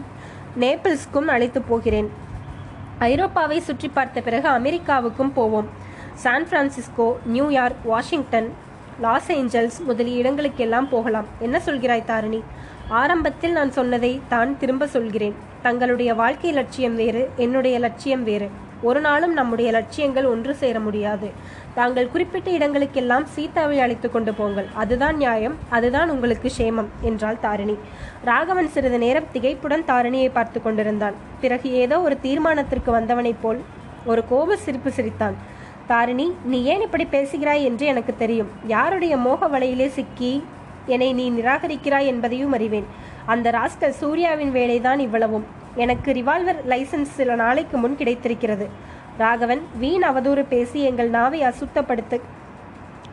நேபிள்ஸ்க்கும் 0.63 1.29
அழைத்து 1.35 1.63
போகிறேன். 1.71 2.09
ஐரோப்பாவை 3.09 3.59
சுற்றி 3.69 3.89
பார்த்த 3.89 4.21
பிறகு 4.29 4.49
அமெரிக்காவுக்கும் 4.49 5.35
போவோம். 5.39 5.69
San 6.23 6.49
Francisco 6.51 7.09
New York 7.35 7.85
Washington 7.93 8.49
Los 9.05 9.31
Angeles 9.33 9.79
முதலிய 9.89 10.23
இடங்களுக்கெல்லாம் 10.23 10.89
போகலாம். 10.89 11.29
என்ன 11.39 11.57
சொல்கிறாய் 11.67 12.09
தாரிணி? 12.11 12.43
ஆரம்பத்தில் 13.03 13.57
நான் 13.59 13.77
சொன்னதை 13.79 14.15
தான் 14.29 14.59
திரும்ப 14.59 14.87
சொல்கிறேன். 14.97 15.37
தங்களுடைய 15.63 16.11
வாழ்க்கை 16.15 16.53
லட்சியம் 16.53 16.99
வேறு 17.03 17.23
என்னுடைய 17.37 17.79
லட்சியம் 17.79 18.25
வேறு. 18.25 18.49
ஒரு 18.83 19.01
நாளும் 19.01 19.33
நம்முடைய 19.33 19.71
லட்சியங்கள் 19.71 20.25
ஒன்று 20.25 20.55
சேர 20.55 20.81
முடியாது. 20.81 21.31
தாங்கள் 21.75 22.11
குறிப்பிட்ட 22.11 22.51
இடங்களுக்கெல்லாம் 22.51 23.25
சீதாவை 23.25 23.81
அழைத்து 23.81 24.11
கொண்டு 24.11 24.35
போங்கள். 24.35 24.69
அதுதான் 24.75 25.17
நியாயம் 25.17 25.57
அதுதான் 25.69 26.11
உங்களுக்கு 26.11 26.51
சேமம் 26.59 26.89
என்றாள் 27.01 27.41
தாரிணி. 27.41 27.79
ராகவன் 28.25 28.69
சிறிது 28.69 28.99
நேரம் 28.99 29.29
திகைப்புடன் 29.33 29.85
தாரிணியை 29.85 30.29
பார்த்து 30.29 30.63
கொண்டிருந்தான். 30.63 31.15
பிறகு 31.41 31.73
ஏதோ 31.73 32.01
ஒரு 32.01 32.19
தீர்மானத்திற்கு 32.23 32.91
வந்தவனைப் 32.91 33.43
போல் 33.43 33.61
ஒரு 34.07 34.25
கோப 34.29 34.57
சிரிப்பு 34.57 34.91
சிரித்தான். 34.91 35.37
தாரிணி 35.87 36.33
நீ 36.45 36.65
ஏன் 36.65 36.81
இப்படி 36.81 37.05
பேசுகிறாய்? 37.05 37.65
என்று 37.65 37.87
எனக்கு 37.87 38.15
தெரியும். 38.19 38.51
யாருடைய 38.67 39.17
மோக 39.17 39.49
வலையிலே 39.49 39.89
சிக்கி 39.89 40.45
என்னை 40.87 41.13
நீ 41.13 41.31
நிராகரிக்கிறாய் 41.31 42.05
என்பதையும் 42.05 42.53
அறிவேன். 42.53 42.87
அந்த 43.27 43.51
ராஸ்கல் 43.51 43.99
சூர்யாவின் 44.03 44.53
வேலைதான் 44.53 44.99
இவ்வளவும். 44.99 45.59
எனக்கு 45.75 46.13
ரிவால்வர் 46.13 46.61
லைசன்ஸ் 46.69 47.15
சில 47.17 47.35
நாளைக்கு 47.35 47.77
முன் 47.77 47.97
கிடைத்திருக்கிறது. 47.97 48.69
ராகவன் 49.19 49.63
வீண் 49.79 50.05
அவதூறு 50.05 50.45
பேசி 50.49 50.83
எங்கள் 50.83 51.11
நாவை 51.11 51.43
அசுத்தப்படுத்த 51.43 52.21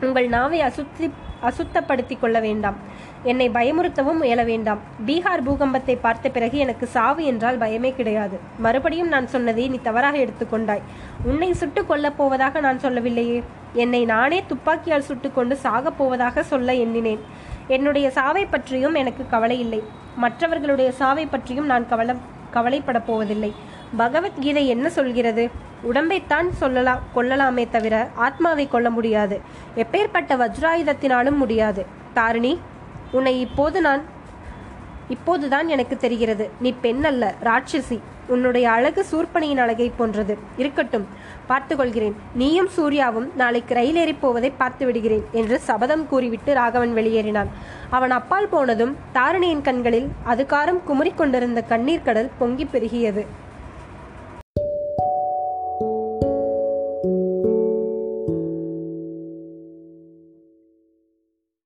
உங்கள் 0.02 0.28
நாவை 0.28 0.62
அசுத்தி 0.62 1.12
அசுத்தப்படுத்தி 1.44 2.20
கொள்ள 2.20 2.40
வேண்டாம். 2.40 2.76
என்னை 3.24 3.50
பயமுறுத்தவும் 3.50 4.18
முயல 4.18 4.44
வேண்டாம். 4.44 4.80
பீகார் 5.06 5.44
பூகம்பத்தை 5.46 5.98
பார்த்த 6.02 6.30
பிறகு 6.30 6.58
எனக்கு 6.58 6.86
சாவு 6.86 7.24
என்றால் 7.24 7.58
பயமே 7.58 7.96
கிடையாது. 7.96 8.40
மறுபடியும் 8.58 9.08
நான் 9.08 9.28
சொன்னதை 9.28 9.70
நீ 9.70 9.80
தவறாக 9.84 10.18
எடுத்துக்கொண்டாய் 10.18 10.82
உன்னை 11.24 11.54
சுட்டு 11.54 11.82
கொல்லப் 11.82 12.18
போவதாக 12.18 12.60
நான் 12.60 12.80
சொல்லவில்லையே. 12.80 13.44
என்னை 13.74 14.06
நானே 14.06 14.44
துப்பாக்கியால் 14.48 15.08
சுட்டுக்கொண்டு 15.08 15.58
சாகப் 15.64 15.98
போவதாக 15.98 16.44
சொல்ல 16.44 16.74
எண்ணினேன். 16.74 17.20
என்னுடைய 17.68 18.10
சாவை 18.10 18.46
பற்றியும் 18.46 18.94
எனக்கு 18.94 19.26
கவலை 19.30 19.60
இல்லை. 19.60 19.84
மற்றவர்களுடைய 20.16 20.92
சாவை 20.92 21.26
பற்றியும் 21.26 21.66
நான் 21.66 21.88
கவலை 21.88 22.16
கவலைப்பட 22.52 23.00
போவதில்லை. 23.00 23.56
பகவத்கீதை 23.98 24.68
என்ன 24.68 24.90
சொல்கிறது? 24.90 25.50
உடம்பைத்தான் 25.92 26.50
சொல்லலாம் 26.50 27.00
கொல்லலாமே 27.16 27.70
தவிர 27.70 28.08
ஆத்மாவை 28.16 28.68
கொல்ல 28.68 28.90
முடியாது. 28.90 29.42
எப்பேற்பட்ட 29.76 30.36
வஜ்ராயுதத்தினாலும் 30.36 31.36
முடியாது. 31.36 31.86
தாரிணி 32.14 32.60
உன்னை 33.12 33.42
இப்போது 33.42 33.82
நான் 33.82 34.02
இப்போதுதான் 35.10 35.68
எனக்கு 35.68 35.98
தெரிகிறது 35.98 36.46
நீ 36.60 36.70
பெண் 36.82 37.04
அல்ல 37.04 37.34
ராட்சசி. 37.44 37.98
உன்னுடைய 38.28 38.66
அழகு 38.70 39.06
சூர்பனியின் 39.12 39.62
அழகை 39.64 39.92
போன்றது. 39.98 40.38
இருக்கட்டும் 40.58 41.06
பார்த்து 41.48 41.76
கொள்கிறேன் 41.76 42.16
நீயும் 42.34 42.70
சூர்யாவும் 42.78 43.28
நாளைக்கு 43.36 43.74
ரயில் 43.74 43.96
ஏறி 43.96 44.14
போவதை 44.14 44.52
பார்த்து 44.58 44.86
விடுகிறேன் 44.86 45.26
என்று 45.32 45.60
சபதம் 45.60 46.06
கூறிவிட்டு 46.08 46.54
ராகவன் 46.54 46.96
வெளியேறினான். 46.96 47.52
அவன் 47.90 48.12
அப்பால் 48.12 48.52
போனதும் 48.52 48.96
தாரிணியின் 49.12 49.62
கண்களில் 49.62 50.08
அதுகாரம் 50.24 50.82
குமுறிக்கொண்டிருந்த 50.90 51.64
கண்ணீர் 51.68 52.08
கடல் 52.10 52.32
பொங்கி 52.38 52.68
பெருகியது. 52.74 53.26